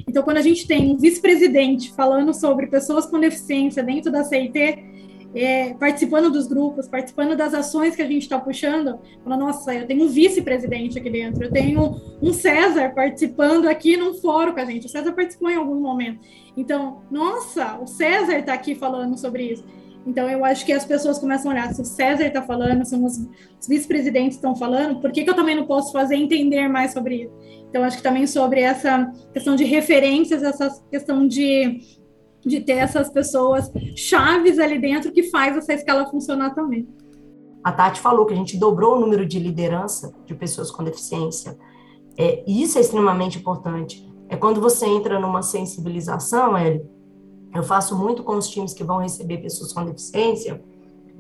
Então, 0.08 0.24
quando 0.24 0.38
a 0.38 0.42
gente 0.42 0.66
tem 0.66 0.90
um 0.90 0.96
vice-presidente 0.96 1.92
falando 1.92 2.34
sobre 2.34 2.66
pessoas 2.66 3.06
com 3.06 3.20
deficiência 3.20 3.80
dentro 3.80 4.10
da 4.10 4.24
CIT, 4.24 4.58
é, 5.36 5.74
participando 5.74 6.32
dos 6.32 6.48
grupos, 6.48 6.88
participando 6.88 7.36
das 7.36 7.54
ações 7.54 7.94
que 7.94 8.02
a 8.02 8.06
gente 8.08 8.22
está 8.22 8.40
puxando, 8.40 8.98
fala, 9.22 9.36
nossa, 9.36 9.72
eu 9.72 9.86
tenho 9.86 10.02
um 10.02 10.08
vice-presidente 10.08 10.98
aqui 10.98 11.10
dentro, 11.10 11.44
eu 11.44 11.52
tenho 11.52 12.00
um 12.20 12.32
César 12.32 12.90
participando 12.92 13.68
aqui 13.68 13.96
num 13.96 14.14
fórum 14.14 14.52
com 14.52 14.58
a 14.58 14.64
gente. 14.64 14.86
O 14.86 14.90
César 14.90 15.12
participou 15.12 15.48
em 15.48 15.54
algum 15.54 15.80
momento. 15.80 16.18
Então, 16.56 17.02
nossa, 17.08 17.78
o 17.80 17.86
César 17.86 18.40
está 18.40 18.52
aqui 18.52 18.74
falando 18.74 19.16
sobre 19.16 19.44
isso. 19.44 19.64
Então, 20.06 20.28
eu 20.28 20.44
acho 20.44 20.66
que 20.66 20.72
as 20.72 20.84
pessoas 20.84 21.18
começam 21.18 21.50
a 21.50 21.54
olhar, 21.54 21.72
se 21.72 21.80
o 21.80 21.84
César 21.84 22.26
está 22.26 22.42
falando, 22.42 22.84
se 22.84 22.96
os, 22.96 23.28
vice-presidentes 23.68 24.36
estão 24.36 24.56
falando, 24.56 25.00
por 25.00 25.12
que, 25.12 25.22
que 25.22 25.30
eu 25.30 25.36
também 25.36 25.54
não 25.54 25.66
posso 25.66 25.92
fazer 25.92 26.16
entender 26.16 26.66
mais 26.68 26.92
sobre 26.92 27.22
isso? 27.24 27.34
Então, 27.68 27.84
acho 27.84 27.96
que 27.96 28.02
também 28.02 28.26
sobre 28.26 28.60
essa 28.60 29.12
questão 29.32 29.54
de 29.54 29.64
referências, 29.64 30.42
essa 30.42 30.68
questão 30.90 31.26
de 31.26 32.02
de 32.44 32.60
ter 32.60 32.72
essas 32.72 33.08
pessoas 33.08 33.70
chaves 33.96 34.58
ali 34.58 34.78
dentro 34.78 35.12
que 35.12 35.24
faz 35.24 35.56
essa 35.56 35.72
escala 35.72 36.10
funcionar 36.10 36.54
também. 36.54 36.88
A 37.62 37.70
Tati 37.70 38.00
falou 38.00 38.26
que 38.26 38.34
a 38.34 38.36
gente 38.36 38.58
dobrou 38.58 38.96
o 38.96 39.00
número 39.00 39.24
de 39.24 39.38
liderança 39.38 40.12
de 40.26 40.34
pessoas 40.34 40.70
com 40.70 40.82
deficiência. 40.82 41.56
É, 42.18 42.42
isso 42.46 42.76
é 42.78 42.80
extremamente 42.80 43.38
importante. 43.38 44.04
É 44.28 44.36
quando 44.36 44.60
você 44.60 44.86
entra 44.86 45.20
numa 45.20 45.42
sensibilização, 45.42 46.56
Hélio, 46.56 46.88
eu 47.54 47.62
faço 47.62 47.96
muito 47.96 48.22
com 48.22 48.36
os 48.36 48.48
times 48.48 48.72
que 48.72 48.84
vão 48.84 48.98
receber 48.98 49.38
pessoas 49.38 49.72
com 49.72 49.84
deficiência, 49.84 50.62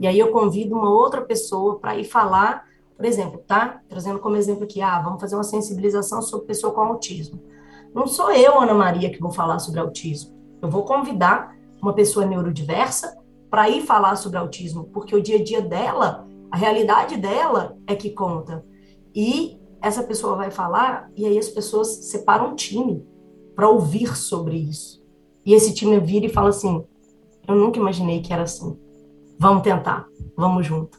e 0.00 0.06
aí 0.06 0.18
eu 0.18 0.32
convido 0.32 0.74
uma 0.74 0.90
outra 0.90 1.20
pessoa 1.20 1.78
para 1.78 1.96
ir 1.96 2.04
falar, 2.04 2.64
por 2.96 3.04
exemplo, 3.04 3.38
tá? 3.46 3.80
Trazendo 3.88 4.18
como 4.18 4.36
exemplo 4.36 4.64
aqui, 4.64 4.80
ah, 4.80 5.00
vamos 5.00 5.20
fazer 5.20 5.34
uma 5.34 5.44
sensibilização 5.44 6.22
sobre 6.22 6.46
pessoa 6.46 6.72
com 6.72 6.80
autismo. 6.80 7.40
Não 7.94 8.06
sou 8.06 8.32
eu, 8.32 8.60
Ana 8.60 8.74
Maria, 8.74 9.10
que 9.10 9.20
vou 9.20 9.30
falar 9.30 9.58
sobre 9.58 9.80
autismo. 9.80 10.32
Eu 10.62 10.70
vou 10.70 10.84
convidar 10.84 11.54
uma 11.80 11.92
pessoa 11.92 12.24
neurodiversa 12.24 13.16
para 13.50 13.68
ir 13.68 13.82
falar 13.82 14.16
sobre 14.16 14.38
autismo, 14.38 14.84
porque 14.84 15.14
o 15.14 15.22
dia 15.22 15.36
a 15.36 15.44
dia 15.44 15.60
dela, 15.60 16.26
a 16.50 16.56
realidade 16.56 17.16
dela 17.18 17.76
é 17.86 17.94
que 17.94 18.10
conta. 18.10 18.64
E 19.14 19.60
essa 19.80 20.02
pessoa 20.02 20.36
vai 20.36 20.50
falar, 20.50 21.10
e 21.14 21.26
aí 21.26 21.36
as 21.36 21.48
pessoas 21.48 21.88
separam 21.88 22.52
um 22.52 22.54
time 22.54 23.04
para 23.54 23.68
ouvir 23.68 24.16
sobre 24.16 24.56
isso. 24.56 25.01
E 25.44 25.54
esse 25.54 25.74
time 25.74 25.98
vira 26.00 26.26
e 26.26 26.32
fala 26.32 26.50
assim: 26.50 26.84
Eu 27.46 27.54
nunca 27.54 27.78
imaginei 27.78 28.20
que 28.20 28.32
era 28.32 28.42
assim. 28.42 28.76
Vamos 29.38 29.62
tentar, 29.62 30.06
vamos 30.36 30.66
junto. 30.66 30.98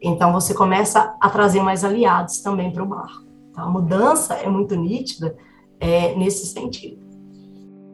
Então 0.00 0.32
você 0.32 0.54
começa 0.54 1.16
a 1.20 1.30
trazer 1.30 1.62
mais 1.62 1.84
aliados 1.84 2.40
também 2.40 2.70
para 2.70 2.82
o 2.82 2.86
bar. 2.86 3.10
Então, 3.50 3.64
a 3.64 3.70
mudança 3.70 4.34
é 4.34 4.48
muito 4.48 4.76
nítida 4.76 5.36
é, 5.80 6.14
nesse 6.14 6.46
sentido 6.46 7.07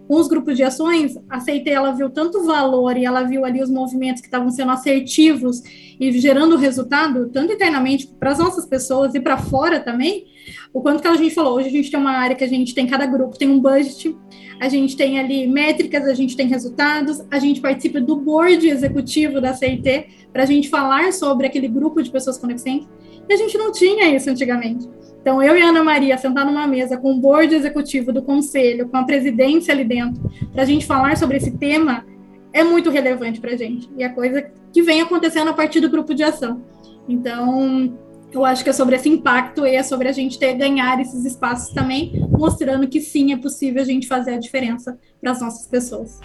com 0.07 0.17
os 0.17 0.29
grupos 0.29 0.57
de 0.57 0.62
ações, 0.62 1.19
a 1.29 1.40
CIT 1.40 1.71
ela 1.71 1.93
viu 1.93 2.11
tanto 2.11 2.45
valor 2.45 2.97
e 2.97 3.05
ela 3.05 3.23
viu 3.23 3.45
ali 3.45 3.62
os 3.62 3.71
movimentos 3.71 4.21
que 4.21 4.29
estavam 4.29 4.51
sendo 4.51 4.71
assertivos 4.71 5.62
e 5.99 6.12
gerando 6.12 6.57
resultado, 6.57 7.31
tanto 7.31 7.53
internamente 7.53 8.07
para 8.07 8.33
as 8.33 8.38
nossas 8.38 8.67
pessoas 8.67 9.14
e 9.14 9.21
para 9.21 9.38
fora 9.38 9.81
também, 9.81 10.27
o 10.73 10.81
quanto 10.81 11.01
que 11.01 11.09
a 11.09 11.17
gente 11.17 11.35
falou, 11.35 11.55
hoje 11.55 11.69
a 11.69 11.73
gente 11.73 11.90
tem 11.90 11.99
uma 11.99 12.12
área 12.12 12.37
que 12.37 12.45
a 12.45 12.49
gente 12.49 12.75
tem, 12.75 12.87
cada 12.87 13.07
grupo 13.07 13.38
tem 13.38 13.49
um 13.49 13.61
budget, 13.61 14.14
a 14.61 14.69
gente 14.69 14.97
tem 14.97 15.19
ali 15.19 15.47
métricas, 15.47 16.07
a 16.07 16.14
gente 16.14 16.37
tem 16.37 16.49
resultados, 16.49 17.23
a 17.31 17.38
gente 17.38 17.61
participa 17.61 18.01
do 18.01 18.17
board 18.17 18.69
executivo 18.69 19.40
da 19.40 19.55
CIT 19.55 20.29
para 20.33 20.43
a 20.43 20.47
gente 20.47 20.69
falar 20.69 21.12
sobre 21.12 21.47
aquele 21.47 21.69
grupo 21.69 22.03
de 22.03 22.11
pessoas 22.11 22.37
com 22.37 22.47
deficiência, 22.47 22.88
e 23.27 23.33
a 23.33 23.37
gente 23.37 23.57
não 23.57 23.73
tinha 23.73 24.14
isso 24.14 24.29
antigamente. 24.29 24.88
Então, 25.24 25.42
eu 25.42 25.56
e 25.56 25.62
Ana 25.62 25.82
Maria 25.82 26.18
sentar 26.18 26.44
numa 26.44 26.66
mesa 26.66 26.98
com 26.98 27.12
o 27.14 27.18
board 27.18 27.54
executivo 27.54 28.12
do 28.12 28.20
conselho, 28.20 28.90
com 28.90 28.98
a 28.98 29.04
presidência 29.04 29.72
ali 29.72 29.82
dentro, 29.82 30.30
para 30.52 30.64
a 30.64 30.66
gente 30.66 30.84
falar 30.84 31.16
sobre 31.16 31.38
esse 31.38 31.50
tema, 31.52 32.04
é 32.52 32.62
muito 32.62 32.90
relevante 32.90 33.40
para 33.40 33.52
a 33.52 33.56
gente. 33.56 33.88
E 33.96 34.02
é 34.02 34.08
coisa 34.10 34.42
que 34.70 34.82
vem 34.82 35.00
acontecendo 35.00 35.48
a 35.48 35.54
partir 35.54 35.80
do 35.80 35.88
grupo 35.88 36.14
de 36.14 36.22
ação. 36.22 36.62
Então, 37.08 37.96
eu 38.30 38.44
acho 38.44 38.62
que 38.62 38.68
é 38.68 38.72
sobre 38.74 38.96
esse 38.96 39.08
impacto 39.08 39.66
e 39.66 39.74
é 39.74 39.82
sobre 39.82 40.08
a 40.08 40.12
gente 40.12 40.38
ter 40.38 40.52
ganhar 40.58 41.00
esses 41.00 41.24
espaços 41.24 41.72
também, 41.72 42.12
mostrando 42.30 42.87
que 42.87 43.00
sim, 43.00 43.32
é 43.32 43.38
possível 43.38 43.80
a 43.80 43.87
gente 43.87 44.06
fazer 44.06 44.34
a 44.34 44.38
diferença 44.38 44.98
para 45.22 45.30
as 45.30 45.40
nossas 45.40 45.66
pessoas. 45.66 46.20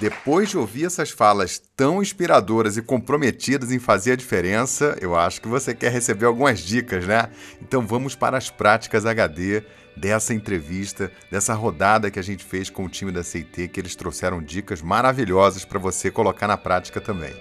Depois 0.00 0.48
de 0.48 0.56
ouvir 0.56 0.84
essas 0.86 1.10
falas 1.10 1.60
tão 1.76 2.00
inspiradoras 2.00 2.76
e 2.76 2.82
comprometidas 2.82 3.72
em 3.72 3.80
fazer 3.80 4.12
a 4.12 4.16
diferença, 4.16 4.96
eu 5.00 5.16
acho 5.16 5.40
que 5.40 5.48
você 5.48 5.74
quer 5.74 5.90
receber 5.90 6.26
algumas 6.26 6.60
dicas, 6.60 7.04
né? 7.04 7.28
Então 7.60 7.84
vamos 7.84 8.14
para 8.14 8.38
as 8.38 8.48
práticas 8.48 9.04
HD 9.04 9.64
dessa 9.96 10.32
entrevista, 10.32 11.10
dessa 11.32 11.52
rodada 11.52 12.12
que 12.12 12.18
a 12.18 12.22
gente 12.22 12.44
fez 12.44 12.70
com 12.70 12.84
o 12.84 12.88
time 12.88 13.10
da 13.10 13.24
CIT, 13.24 13.68
que 13.68 13.80
eles 13.80 13.96
trouxeram 13.96 14.40
dicas 14.40 14.80
maravilhosas 14.80 15.64
para 15.64 15.80
você 15.80 16.12
colocar 16.12 16.46
na 16.46 16.56
prática 16.56 17.00
também. 17.00 17.34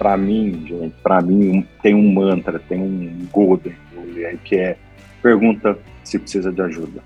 Para 0.00 0.16
mim, 0.16 0.64
gente, 0.66 0.94
para 1.02 1.20
mim 1.20 1.68
tem 1.82 1.94
um 1.94 2.10
mantra, 2.10 2.58
tem 2.58 2.80
um 2.80 3.28
golden 3.30 3.76
rule 3.94 4.38
que 4.42 4.56
é 4.56 4.78
pergunta 5.20 5.78
se 6.02 6.18
precisa 6.18 6.50
de 6.50 6.62
ajuda, 6.62 7.02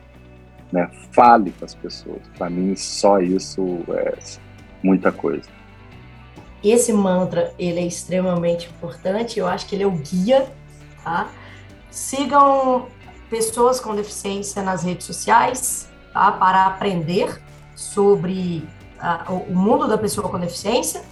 né? 0.71 0.89
Fale 1.11 1.53
com 1.59 1.65
as 1.65 1.75
pessoas. 1.75 2.21
Para 2.39 2.49
mim 2.49 2.77
só 2.77 3.19
isso 3.19 3.81
é 3.89 4.15
muita 4.81 5.11
coisa. 5.11 5.49
Esse 6.63 6.93
mantra 6.93 7.53
ele 7.59 7.81
é 7.81 7.85
extremamente 7.85 8.69
importante. 8.69 9.41
Eu 9.41 9.49
acho 9.49 9.67
que 9.67 9.75
ele 9.75 9.83
é 9.83 9.89
o 9.89 9.91
guia, 9.91 10.47
tá? 11.03 11.29
Sigam 11.91 12.87
pessoas 13.29 13.81
com 13.81 13.93
deficiência 13.97 14.63
nas 14.63 14.85
redes 14.85 15.05
sociais, 15.05 15.91
tá? 16.13 16.31
Para 16.31 16.67
aprender 16.67 17.43
sobre 17.75 18.63
uh, 19.03 19.35
o 19.51 19.53
mundo 19.53 19.89
da 19.89 19.99
pessoa 19.99 20.29
com 20.29 20.39
deficiência 20.39 21.03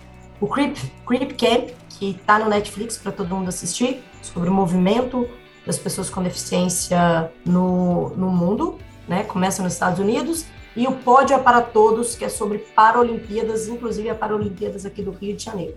o 0.43 0.49
Creep, 0.49 0.77
Creep 1.07 1.33
Camp, 1.39 1.69
que 1.89 2.11
está 2.11 2.37
no 2.37 2.51
Netflix 2.51 2.99
para 2.99 3.13
todo 3.13 3.33
mundo 3.33 3.49
assistir, 3.49 4.03
sobre 4.21 4.51
o 4.51 4.53
movimento 4.53 5.29
das 5.65 5.79
pessoas 5.79 6.11
com 6.11 6.21
deficiência 6.21 7.31
no, 7.47 8.09
no 8.17 8.29
mundo, 8.29 8.77
né? 9.07 9.23
Começa 9.23 9.63
nos 9.63 9.73
Estados 9.73 10.01
Unidos. 10.01 10.45
E 10.75 10.89
o 10.89 10.93
Pódio 10.93 11.37
é 11.37 11.39
para 11.39 11.61
Todos, 11.61 12.17
que 12.17 12.25
é 12.25 12.29
sobre 12.29 12.59
Paralimpíadas, 12.59 13.69
inclusive 13.69 14.11
a 14.11 14.17
Paralimpíadas 14.17 14.85
aqui 14.85 15.01
do 15.01 15.13
Rio 15.13 15.37
de 15.37 15.45
Janeiro. 15.45 15.77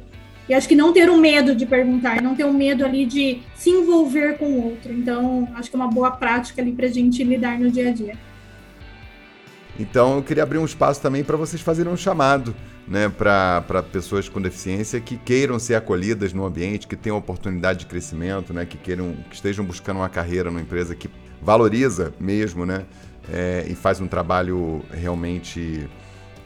E 0.49 0.53
acho 0.55 0.67
que 0.67 0.75
não 0.75 0.91
ter 0.91 1.11
o 1.11 1.17
medo 1.17 1.53
de 1.53 1.67
perguntar, 1.67 2.19
não 2.19 2.33
ter 2.33 2.45
o 2.45 2.53
medo 2.53 2.83
ali 2.83 3.05
de 3.05 3.43
se 3.53 3.69
envolver 3.69 4.39
com 4.39 4.45
o 4.45 4.65
outro. 4.69 4.91
Então, 4.91 5.47
acho 5.55 5.69
que 5.69 5.75
é 5.75 5.79
uma 5.79 5.91
boa 5.91 6.09
prática 6.09 6.59
ali 6.59 6.71
para 6.71 6.87
a 6.87 6.91
gente 6.91 7.23
lidar 7.23 7.59
no 7.59 7.69
dia 7.69 7.89
a 7.89 7.93
dia. 7.93 8.17
Então, 9.77 10.17
eu 10.17 10.23
queria 10.23 10.43
abrir 10.43 10.57
um 10.57 10.65
espaço 10.65 11.01
também 11.01 11.23
para 11.23 11.35
vocês 11.35 11.61
fazerem 11.61 11.91
um 11.91 11.97
chamado 11.97 12.55
né, 12.87 13.09
para 13.09 13.83
pessoas 13.91 14.29
com 14.29 14.41
deficiência 14.41 14.99
que 14.99 15.17
queiram 15.17 15.57
ser 15.57 15.75
acolhidas 15.75 16.33
no 16.33 16.45
ambiente, 16.45 16.87
que 16.87 16.95
tenham 16.95 17.17
oportunidade 17.17 17.79
de 17.79 17.85
crescimento, 17.85 18.53
né, 18.53 18.65
que 18.65 18.77
queiram, 18.77 19.15
que 19.29 19.35
estejam 19.35 19.65
buscando 19.65 19.97
uma 19.97 20.09
carreira 20.09 20.49
numa 20.49 20.61
empresa 20.61 20.95
que 20.95 21.09
valoriza 21.41 22.13
mesmo, 22.19 22.65
né, 22.65 22.85
é, 23.31 23.65
e 23.67 23.75
faz 23.75 23.99
um 23.99 24.07
trabalho 24.07 24.83
realmente 24.91 25.89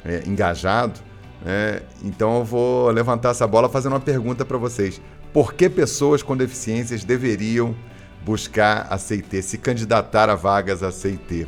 é, 0.03 0.23
engajado. 0.25 0.99
Né? 1.43 1.81
Então 2.03 2.37
eu 2.37 2.45
vou 2.45 2.89
levantar 2.89 3.29
essa 3.29 3.45
bola 3.45 3.69
fazendo 3.69 3.93
uma 3.93 3.99
pergunta 3.99 4.45
para 4.45 4.57
vocês: 4.57 5.01
por 5.33 5.53
que 5.53 5.69
pessoas 5.69 6.23
com 6.23 6.35
deficiências 6.35 7.03
deveriam 7.03 7.75
buscar 8.23 8.87
a 8.89 8.97
CIT, 8.97 9.41
se 9.41 9.57
candidatar 9.57 10.29
a 10.29 10.35
vagas 10.35 10.83
a 10.83 10.91
CIT? 10.91 11.47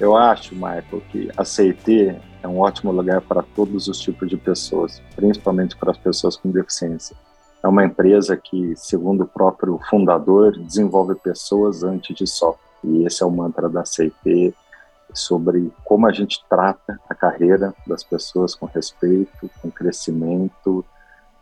Eu 0.00 0.16
acho, 0.16 0.54
Michael, 0.54 1.02
que 1.10 1.30
a 1.36 1.44
CIT 1.44 2.16
é 2.42 2.48
um 2.48 2.58
ótimo 2.58 2.90
lugar 2.90 3.20
para 3.20 3.42
todos 3.42 3.86
os 3.86 4.00
tipos 4.00 4.30
de 4.30 4.36
pessoas, 4.38 5.02
principalmente 5.14 5.76
para 5.76 5.90
as 5.90 5.98
pessoas 5.98 6.36
com 6.36 6.50
deficiência. 6.50 7.14
É 7.62 7.68
uma 7.68 7.84
empresa 7.84 8.34
que, 8.34 8.74
segundo 8.76 9.24
o 9.24 9.28
próprio 9.28 9.78
fundador, 9.90 10.58
desenvolve 10.58 11.14
pessoas 11.16 11.84
antes 11.84 12.16
de 12.16 12.26
software. 12.26 12.70
E 12.82 13.04
esse 13.04 13.22
é 13.22 13.26
o 13.26 13.30
mantra 13.30 13.68
da 13.68 13.84
CIT 13.84 14.54
sobre 15.12 15.70
como 15.84 16.06
a 16.06 16.12
gente 16.12 16.42
trata 16.48 16.98
a 17.06 17.14
carreira 17.14 17.74
das 17.86 18.02
pessoas 18.02 18.54
com 18.54 18.64
respeito, 18.64 19.50
com 19.60 19.70
crescimento, 19.70 20.82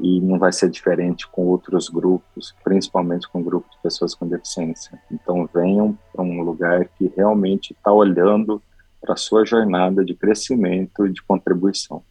e 0.01 0.21
não 0.21 0.39
vai 0.39 0.53
ser 0.53 0.71
diferente 0.71 1.27
com 1.29 1.47
outros 1.47 1.89
grupos, 1.89 2.55
principalmente 2.63 3.29
com 3.29 3.43
grupos 3.43 3.71
de 3.73 3.83
pessoas 3.83 4.15
com 4.15 4.29
deficiência. 4.29 5.01
Então 5.11 5.49
venham 5.53 5.99
para 6.13 6.23
um 6.23 6.43
lugar 6.43 6.87
que 6.97 7.13
realmente 7.17 7.73
está 7.73 7.93
olhando 7.93 8.63
para 9.01 9.15
a 9.15 9.17
sua 9.17 9.45
jornada 9.45 10.05
de 10.05 10.15
crescimento 10.15 11.07
e 11.07 11.13
de 11.13 11.23
contribuição. 11.23 12.03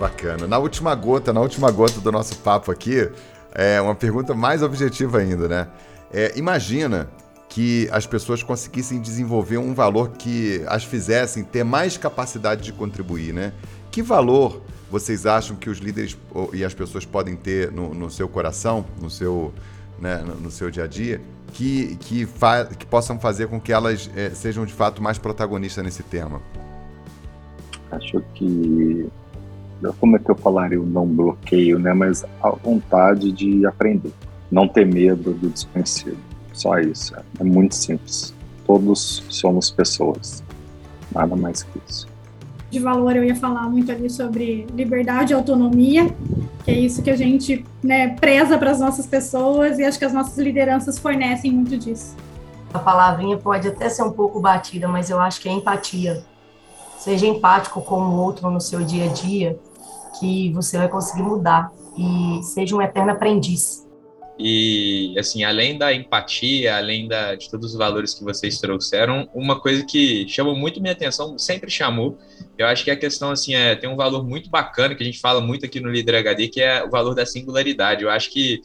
Bacana. 0.00 0.48
Na 0.48 0.58
última 0.58 0.94
gota, 0.94 1.32
na 1.32 1.40
última 1.40 1.70
gota 1.70 2.00
do 2.00 2.10
nosso 2.10 2.38
papo 2.38 2.72
aqui, 2.72 3.08
é 3.52 3.80
uma 3.80 3.94
pergunta 3.94 4.34
mais 4.34 4.62
objetiva 4.62 5.18
ainda, 5.18 5.46
né? 5.46 5.68
É, 6.10 6.32
imagina 6.36 7.08
que 7.48 7.88
as 7.92 8.06
pessoas 8.06 8.42
conseguissem 8.42 9.00
desenvolver 9.00 9.58
um 9.58 9.74
valor 9.74 10.10
que 10.12 10.64
as 10.66 10.84
fizessem 10.84 11.44
ter 11.44 11.64
mais 11.64 11.98
capacidade 11.98 12.62
de 12.62 12.72
contribuir, 12.72 13.34
né? 13.34 13.52
Que 13.90 14.02
valor 14.02 14.62
vocês 14.90 15.26
acham 15.26 15.54
que 15.54 15.68
os 15.68 15.78
líderes 15.78 16.16
e 16.52 16.64
as 16.64 16.72
pessoas 16.72 17.04
podem 17.04 17.36
ter 17.36 17.70
no, 17.70 17.92
no 17.94 18.10
seu 18.10 18.28
coração, 18.28 18.84
no 19.00 19.10
seu, 19.10 19.52
né, 20.00 20.24
no 20.40 20.50
seu 20.50 20.70
dia 20.70 20.84
a 20.84 20.86
dia, 20.86 21.20
que, 21.52 21.96
que, 21.96 22.26
que 22.78 22.86
possam 22.86 23.18
fazer 23.18 23.48
com 23.48 23.60
que 23.60 23.72
elas 23.72 24.10
é, 24.16 24.30
sejam 24.30 24.64
de 24.64 24.72
fato 24.72 25.02
mais 25.02 25.18
protagonistas 25.18 25.84
nesse 25.84 26.02
tema? 26.02 26.40
Acho 27.92 28.20
que 28.34 29.08
como 29.98 30.16
é 30.16 30.18
que 30.18 30.30
eu 30.30 30.36
falaria 30.36 30.80
o 30.80 30.86
não 30.86 31.06
bloqueio, 31.06 31.78
né? 31.78 31.92
Mas 31.92 32.24
a 32.42 32.50
vontade 32.50 33.32
de 33.32 33.66
aprender, 33.66 34.12
não 34.50 34.68
ter 34.68 34.86
medo 34.86 35.32
do 35.32 35.48
desconhecido. 35.48 36.18
Só 36.52 36.78
isso. 36.78 37.14
É 37.38 37.44
muito 37.44 37.74
simples. 37.74 38.34
Todos 38.66 39.24
somos 39.28 39.70
pessoas. 39.70 40.42
Nada 41.12 41.34
mais 41.34 41.62
que 41.62 41.80
isso. 41.88 42.08
De 42.70 42.78
valor, 42.78 43.16
eu 43.16 43.24
ia 43.24 43.34
falar 43.34 43.68
muito 43.68 43.90
ali 43.90 44.08
sobre 44.08 44.64
liberdade 44.76 45.32
e 45.32 45.34
autonomia, 45.34 46.14
que 46.64 46.70
é 46.70 46.78
isso 46.78 47.02
que 47.02 47.10
a 47.10 47.16
gente 47.16 47.64
né, 47.82 48.14
preza 48.14 48.56
para 48.56 48.70
as 48.70 48.78
nossas 48.78 49.06
pessoas 49.06 49.78
e 49.80 49.84
acho 49.84 49.98
que 49.98 50.04
as 50.04 50.12
nossas 50.12 50.38
lideranças 50.38 50.96
fornecem 50.96 51.50
muito 51.50 51.76
disso. 51.76 52.14
A 52.72 52.78
palavrinha 52.78 53.36
pode 53.36 53.66
até 53.66 53.88
ser 53.88 54.04
um 54.04 54.12
pouco 54.12 54.38
batida, 54.38 54.86
mas 54.86 55.10
eu 55.10 55.18
acho 55.18 55.40
que 55.40 55.48
é 55.48 55.52
empatia. 55.52 56.22
Seja 56.96 57.26
empático 57.26 57.80
com 57.80 58.00
o 58.00 58.20
outro 58.20 58.48
no 58.48 58.60
seu 58.60 58.84
dia 58.84 59.06
a 59.06 59.12
dia, 59.12 59.58
que 60.18 60.52
você 60.52 60.78
vai 60.78 60.88
conseguir 60.88 61.22
mudar 61.22 61.70
e 61.96 62.42
seja 62.42 62.76
um 62.76 62.82
eterno 62.82 63.12
aprendiz. 63.12 63.86
E, 64.42 65.14
assim, 65.18 65.44
além 65.44 65.76
da 65.76 65.92
empatia, 65.92 66.74
além 66.74 67.06
da, 67.06 67.34
de 67.34 67.50
todos 67.50 67.72
os 67.72 67.78
valores 67.78 68.14
que 68.14 68.24
vocês 68.24 68.58
trouxeram, 68.58 69.28
uma 69.34 69.60
coisa 69.60 69.84
que 69.84 70.26
chamou 70.28 70.56
muito 70.56 70.80
minha 70.80 70.94
atenção, 70.94 71.38
sempre 71.38 71.70
chamou, 71.70 72.16
eu 72.56 72.66
acho 72.66 72.82
que 72.82 72.90
a 72.90 72.96
questão, 72.96 73.30
assim, 73.30 73.54
é, 73.54 73.76
tem 73.76 73.90
um 73.90 73.96
valor 73.96 74.26
muito 74.26 74.48
bacana, 74.48 74.94
que 74.94 75.02
a 75.02 75.06
gente 75.06 75.20
fala 75.20 75.42
muito 75.42 75.66
aqui 75.66 75.78
no 75.78 75.90
Líder 75.90 76.14
HD, 76.16 76.48
que 76.48 76.62
é 76.62 76.82
o 76.82 76.88
valor 76.88 77.14
da 77.14 77.26
singularidade. 77.26 78.02
Eu 78.02 78.08
acho 78.08 78.30
que 78.32 78.62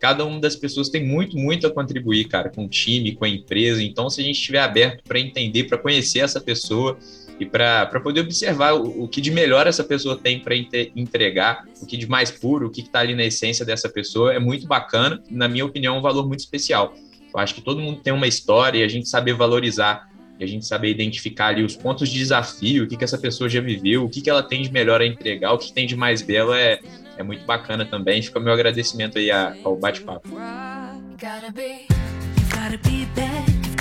cada 0.00 0.24
uma 0.24 0.38
das 0.38 0.54
pessoas 0.54 0.88
tem 0.88 1.04
muito, 1.04 1.36
muito 1.36 1.66
a 1.66 1.72
contribuir, 1.72 2.28
cara, 2.28 2.48
com 2.48 2.66
o 2.66 2.68
time, 2.68 3.16
com 3.16 3.24
a 3.24 3.28
empresa. 3.28 3.82
Então, 3.82 4.08
se 4.08 4.20
a 4.20 4.24
gente 4.24 4.36
estiver 4.36 4.60
aberto 4.60 5.02
para 5.02 5.18
entender, 5.18 5.64
para 5.64 5.76
conhecer 5.76 6.20
essa 6.20 6.40
pessoa, 6.40 6.96
e 7.38 7.44
para 7.44 8.00
poder 8.00 8.20
observar 8.20 8.74
o, 8.74 9.04
o, 9.04 9.08
que 9.08 9.20
de 9.20 9.30
melhor 9.30 9.66
essa 9.66 9.84
pessoa 9.84 10.16
tem 10.16 10.40
para 10.40 10.54
entregar, 10.56 11.64
o 11.82 11.86
que 11.86 11.96
de 11.96 12.08
mais 12.08 12.30
puro, 12.30 12.68
o 12.68 12.70
que 12.70 12.80
está 12.80 13.00
ali 13.00 13.14
na 13.14 13.24
essência 13.24 13.64
dessa 13.64 13.88
pessoa, 13.88 14.32
é 14.32 14.38
muito 14.38 14.66
bacana. 14.66 15.22
Na 15.30 15.46
minha 15.46 15.64
opinião, 15.64 15.96
é 15.96 15.98
um 15.98 16.02
valor 16.02 16.26
muito 16.26 16.40
especial. 16.40 16.94
Eu 17.32 17.40
acho 17.40 17.54
que 17.54 17.60
todo 17.60 17.80
mundo 17.80 18.00
tem 18.00 18.12
uma 18.12 18.26
história 18.26 18.78
e 18.78 18.82
a 18.82 18.88
gente 18.88 19.08
saber 19.08 19.34
valorizar, 19.34 20.08
e 20.38 20.44
a 20.44 20.46
gente 20.46 20.66
saber 20.66 20.90
identificar 20.90 21.48
ali 21.48 21.62
os 21.62 21.76
pontos 21.76 22.08
de 22.08 22.18
desafio, 22.18 22.84
o 22.84 22.86
que, 22.86 22.96
que 22.96 23.04
essa 23.04 23.18
pessoa 23.18 23.48
já 23.48 23.60
viveu, 23.60 24.04
o 24.04 24.08
que, 24.08 24.20
que 24.20 24.30
ela 24.30 24.42
tem 24.42 24.62
de 24.62 24.72
melhor 24.72 25.00
a 25.00 25.06
entregar, 25.06 25.52
o 25.52 25.58
que 25.58 25.72
tem 25.72 25.86
de 25.86 25.96
mais 25.96 26.22
belo 26.22 26.54
é, 26.54 26.78
é 27.18 27.22
muito 27.22 27.44
bacana 27.44 27.84
também. 27.84 28.22
Fica 28.22 28.40
meu 28.40 28.52
agradecimento 28.52 29.18
aí 29.18 29.30
ao 29.30 29.76
bate-papo. 29.76 30.28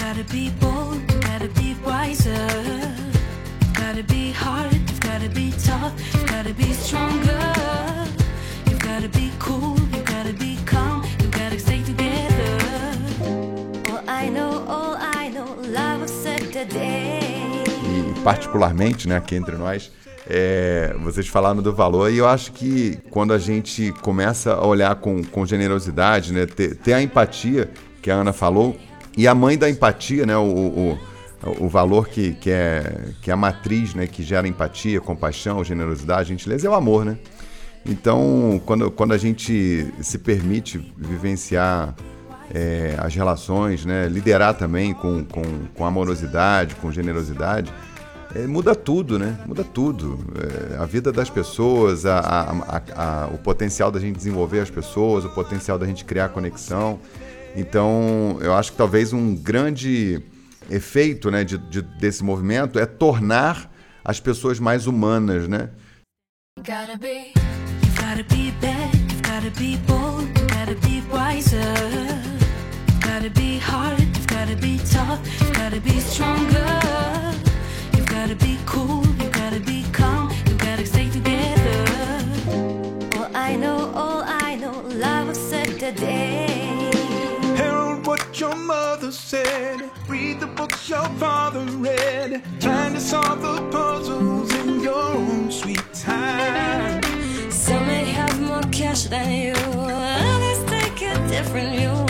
Gotta 0.06 0.24
be 0.32 0.50
bold, 0.62 1.02
gotta 1.20 1.48
be 1.60 1.76
wiser. 1.84 3.05
Gotta 3.88 4.04
be 4.04 4.32
hard, 4.32 4.74
you've 4.74 5.00
gotta 5.00 5.30
be 5.30 5.52
tough, 5.64 5.94
you've 6.12 6.26
gotta 6.26 6.54
be 6.56 6.74
stronger. 6.74 7.40
You've 8.68 8.80
gotta 8.80 9.08
be 9.10 9.32
cool, 9.38 9.78
you've 9.94 10.06
gotta 10.06 10.34
be 10.34 10.58
calm, 10.66 11.04
you've 11.22 11.30
gotta 11.30 11.60
stay 11.60 11.84
together. 11.84 12.58
I 14.08 14.30
know, 14.30 14.66
all 14.68 14.98
I 15.00 15.30
know, 15.30 15.46
love. 15.70 16.06
E 17.84 18.22
particularmente, 18.24 19.08
né, 19.08 19.18
aqui 19.18 19.36
entre 19.36 19.56
nós, 19.56 19.92
é, 20.28 20.96
vocês 21.04 21.28
falaram 21.28 21.62
do 21.62 21.72
valor 21.72 22.12
e 22.12 22.18
eu 22.18 22.28
acho 22.28 22.54
que 22.54 22.98
quando 23.12 23.34
a 23.34 23.38
gente 23.38 23.92
começa 24.02 24.54
a 24.54 24.66
olhar 24.66 24.96
com, 24.96 25.24
com 25.24 25.46
generosidade, 25.46 26.34
né, 26.34 26.48
ter, 26.48 26.76
ter 26.76 26.94
a 26.94 27.04
empatia 27.04 27.70
que 28.02 28.10
a 28.10 28.16
Ana 28.16 28.34
falou, 28.34 28.76
e 29.16 29.28
a 29.28 29.36
mãe 29.36 29.60
da 29.60 29.70
empatia, 29.70 30.26
né, 30.26 30.36
o, 30.36 30.42
o 30.42 31.00
o 31.60 31.68
valor 31.68 32.08
que, 32.08 32.34
que, 32.34 32.50
é, 32.50 33.10
que 33.22 33.30
é 33.30 33.34
a 33.34 33.38
matriz, 33.38 33.94
né, 33.94 34.08
que 34.08 34.24
gera 34.24 34.48
empatia, 34.48 35.00
compaixão, 35.00 35.64
generosidade, 35.64 36.30
gentileza, 36.30 36.68
é 36.68 36.70
o 36.70 36.74
amor, 36.74 37.06
né? 37.06 37.18
Então, 37.86 38.60
quando, 38.66 38.90
quando 38.90 39.14
a 39.14 39.18
gente 39.18 39.94
se 40.02 40.18
permite 40.18 40.92
vivenciar 40.98 41.94
é, 42.52 42.96
as 42.98 43.14
relações, 43.14 43.86
né, 43.86 44.08
liderar 44.08 44.56
também 44.56 44.94
com, 44.94 45.24
com, 45.24 45.44
com 45.74 45.86
amorosidade, 45.86 46.74
com 46.76 46.92
generosidade, 46.92 47.72
é, 48.36 48.48
muda 48.48 48.76
tudo, 48.76 49.20
né? 49.20 49.38
Muda 49.46 49.64
tudo. 49.64 50.20
É, 50.36 50.78
a 50.78 50.86
vida 50.86 51.12
das 51.12 51.30
pessoas, 51.30 52.06
a, 52.06 52.20
a, 52.20 52.82
a, 52.96 53.28
o 53.28 53.38
potencial 53.38 53.92
da 53.92 54.00
gente 54.00 54.18
desenvolver 54.18 54.60
as 54.62 54.70
pessoas, 54.70 55.24
o 55.24 55.30
potencial 55.30 55.78
da 55.78 55.86
gente 55.86 56.04
criar 56.04 56.30
conexão. 56.30 57.00
Então, 57.56 58.38
eu 58.42 58.54
acho 58.54 58.72
que 58.72 58.78
talvez 58.78 59.14
um 59.14 59.36
grande 59.36 60.22
efeito 60.70 61.30
né, 61.30 61.44
de, 61.44 61.58
de, 61.58 61.82
desse 61.82 62.24
movimento 62.24 62.80
é 62.80 62.86
tornar 62.86 63.72
as 64.04 64.20
pessoas 64.20 64.60
mais 64.60 64.88
humanas, 64.88 65.48
né? 65.48 65.70
I 83.38 83.58
know, 83.58 83.92
all 83.94 84.24
I 84.26 84.56
know, 84.56 84.82
love 84.82 85.36
said 85.36 85.80
today. 85.80 86.66
what 88.06 88.40
your 88.40 88.56
mother 88.56 89.12
said. 89.12 89.85
Your 90.88 91.10
father. 91.18 91.66
Trying 92.60 92.94
to 92.94 93.00
solve 93.00 93.42
the 93.42 93.60
puzzles 93.72 94.54
in 94.54 94.82
your 94.82 94.94
own 94.94 95.50
sweet 95.50 95.82
time. 95.94 97.02
Some 97.50 97.88
may 97.88 98.06
have 98.12 98.40
more 98.40 98.62
cash 98.72 99.06
than 99.06 99.32
you, 99.32 99.54
others 99.54 100.64
take 100.70 101.02
a 101.08 101.18
different 101.28 101.72
view. 101.72 102.06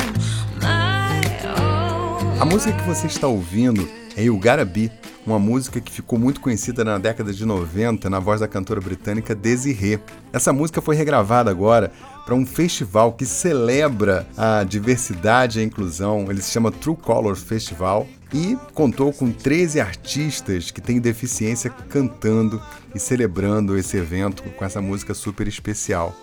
A 2.37 2.45
música 2.45 2.73
que 2.73 2.83
você 2.83 3.07
está 3.07 3.27
ouvindo 3.27 3.87
é 4.17 4.23
You 4.23 4.35
Gotta 4.35 4.65
Be, 4.65 4.91
uma 5.25 5.39
música 5.39 5.79
que 5.79 5.89
ficou 5.89 6.19
muito 6.19 6.41
conhecida 6.41 6.83
na 6.83 6.97
década 6.97 7.31
de 7.31 7.45
90 7.45 8.09
na 8.09 8.19
voz 8.19 8.41
da 8.41 8.47
cantora 8.47 8.81
britânica 8.81 9.33
Desiree. 9.33 9.99
Essa 10.33 10.51
música 10.51 10.81
foi 10.81 10.97
regravada 10.97 11.49
agora 11.49 11.93
para 12.25 12.35
um 12.35 12.45
festival 12.45 13.13
que 13.13 13.25
celebra 13.25 14.27
a 14.35 14.65
diversidade 14.65 15.59
e 15.59 15.61
a 15.61 15.65
inclusão. 15.65 16.25
Ele 16.29 16.41
se 16.41 16.51
chama 16.51 16.71
True 16.71 16.97
Colors 16.97 17.41
Festival 17.41 18.05
e 18.35 18.57
contou 18.73 19.13
com 19.13 19.31
13 19.31 19.79
artistas 19.79 20.69
que 20.69 20.81
têm 20.81 20.99
deficiência 20.99 21.69
cantando 21.69 22.61
e 22.93 22.99
celebrando 22.99 23.77
esse 23.77 23.95
evento 23.95 24.43
com 24.43 24.65
essa 24.65 24.81
música 24.81 25.13
super 25.13 25.47
especial. 25.47 26.13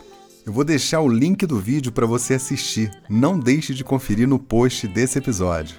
Eu 0.45 0.53
vou 0.53 0.63
deixar 0.63 1.01
o 1.01 1.09
link 1.09 1.47
do 1.47 1.59
vídeo 1.59 1.91
para 1.91 2.05
você 2.05 2.35
assistir. 2.35 2.91
Não 3.09 3.39
deixe 3.39 3.73
de 3.73 3.83
conferir 3.83 4.29
no 4.29 4.39
post 4.39 4.87
desse 4.87 5.17
episódio. 5.17 5.75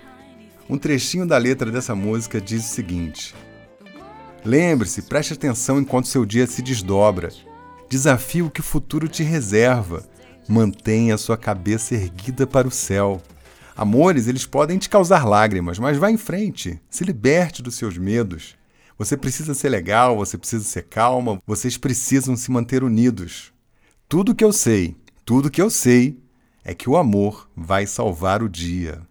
Um 0.68 0.76
trechinho 0.76 1.28
da 1.28 1.38
letra 1.38 1.70
dessa 1.70 1.94
música 1.94 2.42
diz 2.42 2.66
o 2.66 2.74
seguinte: 2.74 3.36
Lembre-se, 4.44 5.04
preste 5.04 5.34
atenção 5.34 5.80
enquanto 5.80 6.08
seu 6.08 6.26
dia 6.26 6.48
se 6.48 6.64
desdobra. 6.64 7.30
Desafie 7.88 8.42
o 8.42 8.50
que 8.50 8.62
o 8.62 8.64
futuro 8.64 9.08
te 9.08 9.22
reserva. 9.22 10.04
Mantenha 10.50 11.16
sua 11.16 11.38
cabeça 11.38 11.94
erguida 11.94 12.48
para 12.48 12.68
o 12.68 12.72
céu. 12.72 13.22
Amores, 13.76 14.28
eles 14.28 14.46
podem 14.46 14.78
te 14.78 14.90
causar 14.90 15.26
lágrimas, 15.26 15.80
mas 15.80 15.98
vá 15.98 16.12
em 16.12 16.18
frente. 16.18 16.80
Se 16.90 17.04
liberte 17.04 17.62
dos 17.62 17.76
seus 17.76 17.98
medos. 17.98 18.56
Você 18.98 19.18
precisa 19.18 19.54
ser 19.54 19.70
legal, 19.70 20.16
você 20.16 20.38
precisa 20.38 20.64
ser 20.64 20.84
calma, 20.84 21.42
vocês 21.48 21.78
precisam 21.78 22.36
se 22.36 22.52
manter 22.52 22.84
unidos. 22.84 23.52
Tudo 24.08 24.36
que 24.36 24.44
eu 24.44 24.54
sei, 24.54 24.96
tudo 25.26 25.50
que 25.50 25.62
eu 25.62 25.70
sei 25.70 26.20
é 26.64 26.74
que 26.74 26.90
o 26.90 26.96
amor 26.96 27.50
vai 27.56 27.88
salvar 27.88 28.44
o 28.44 28.50
dia. 28.50 29.02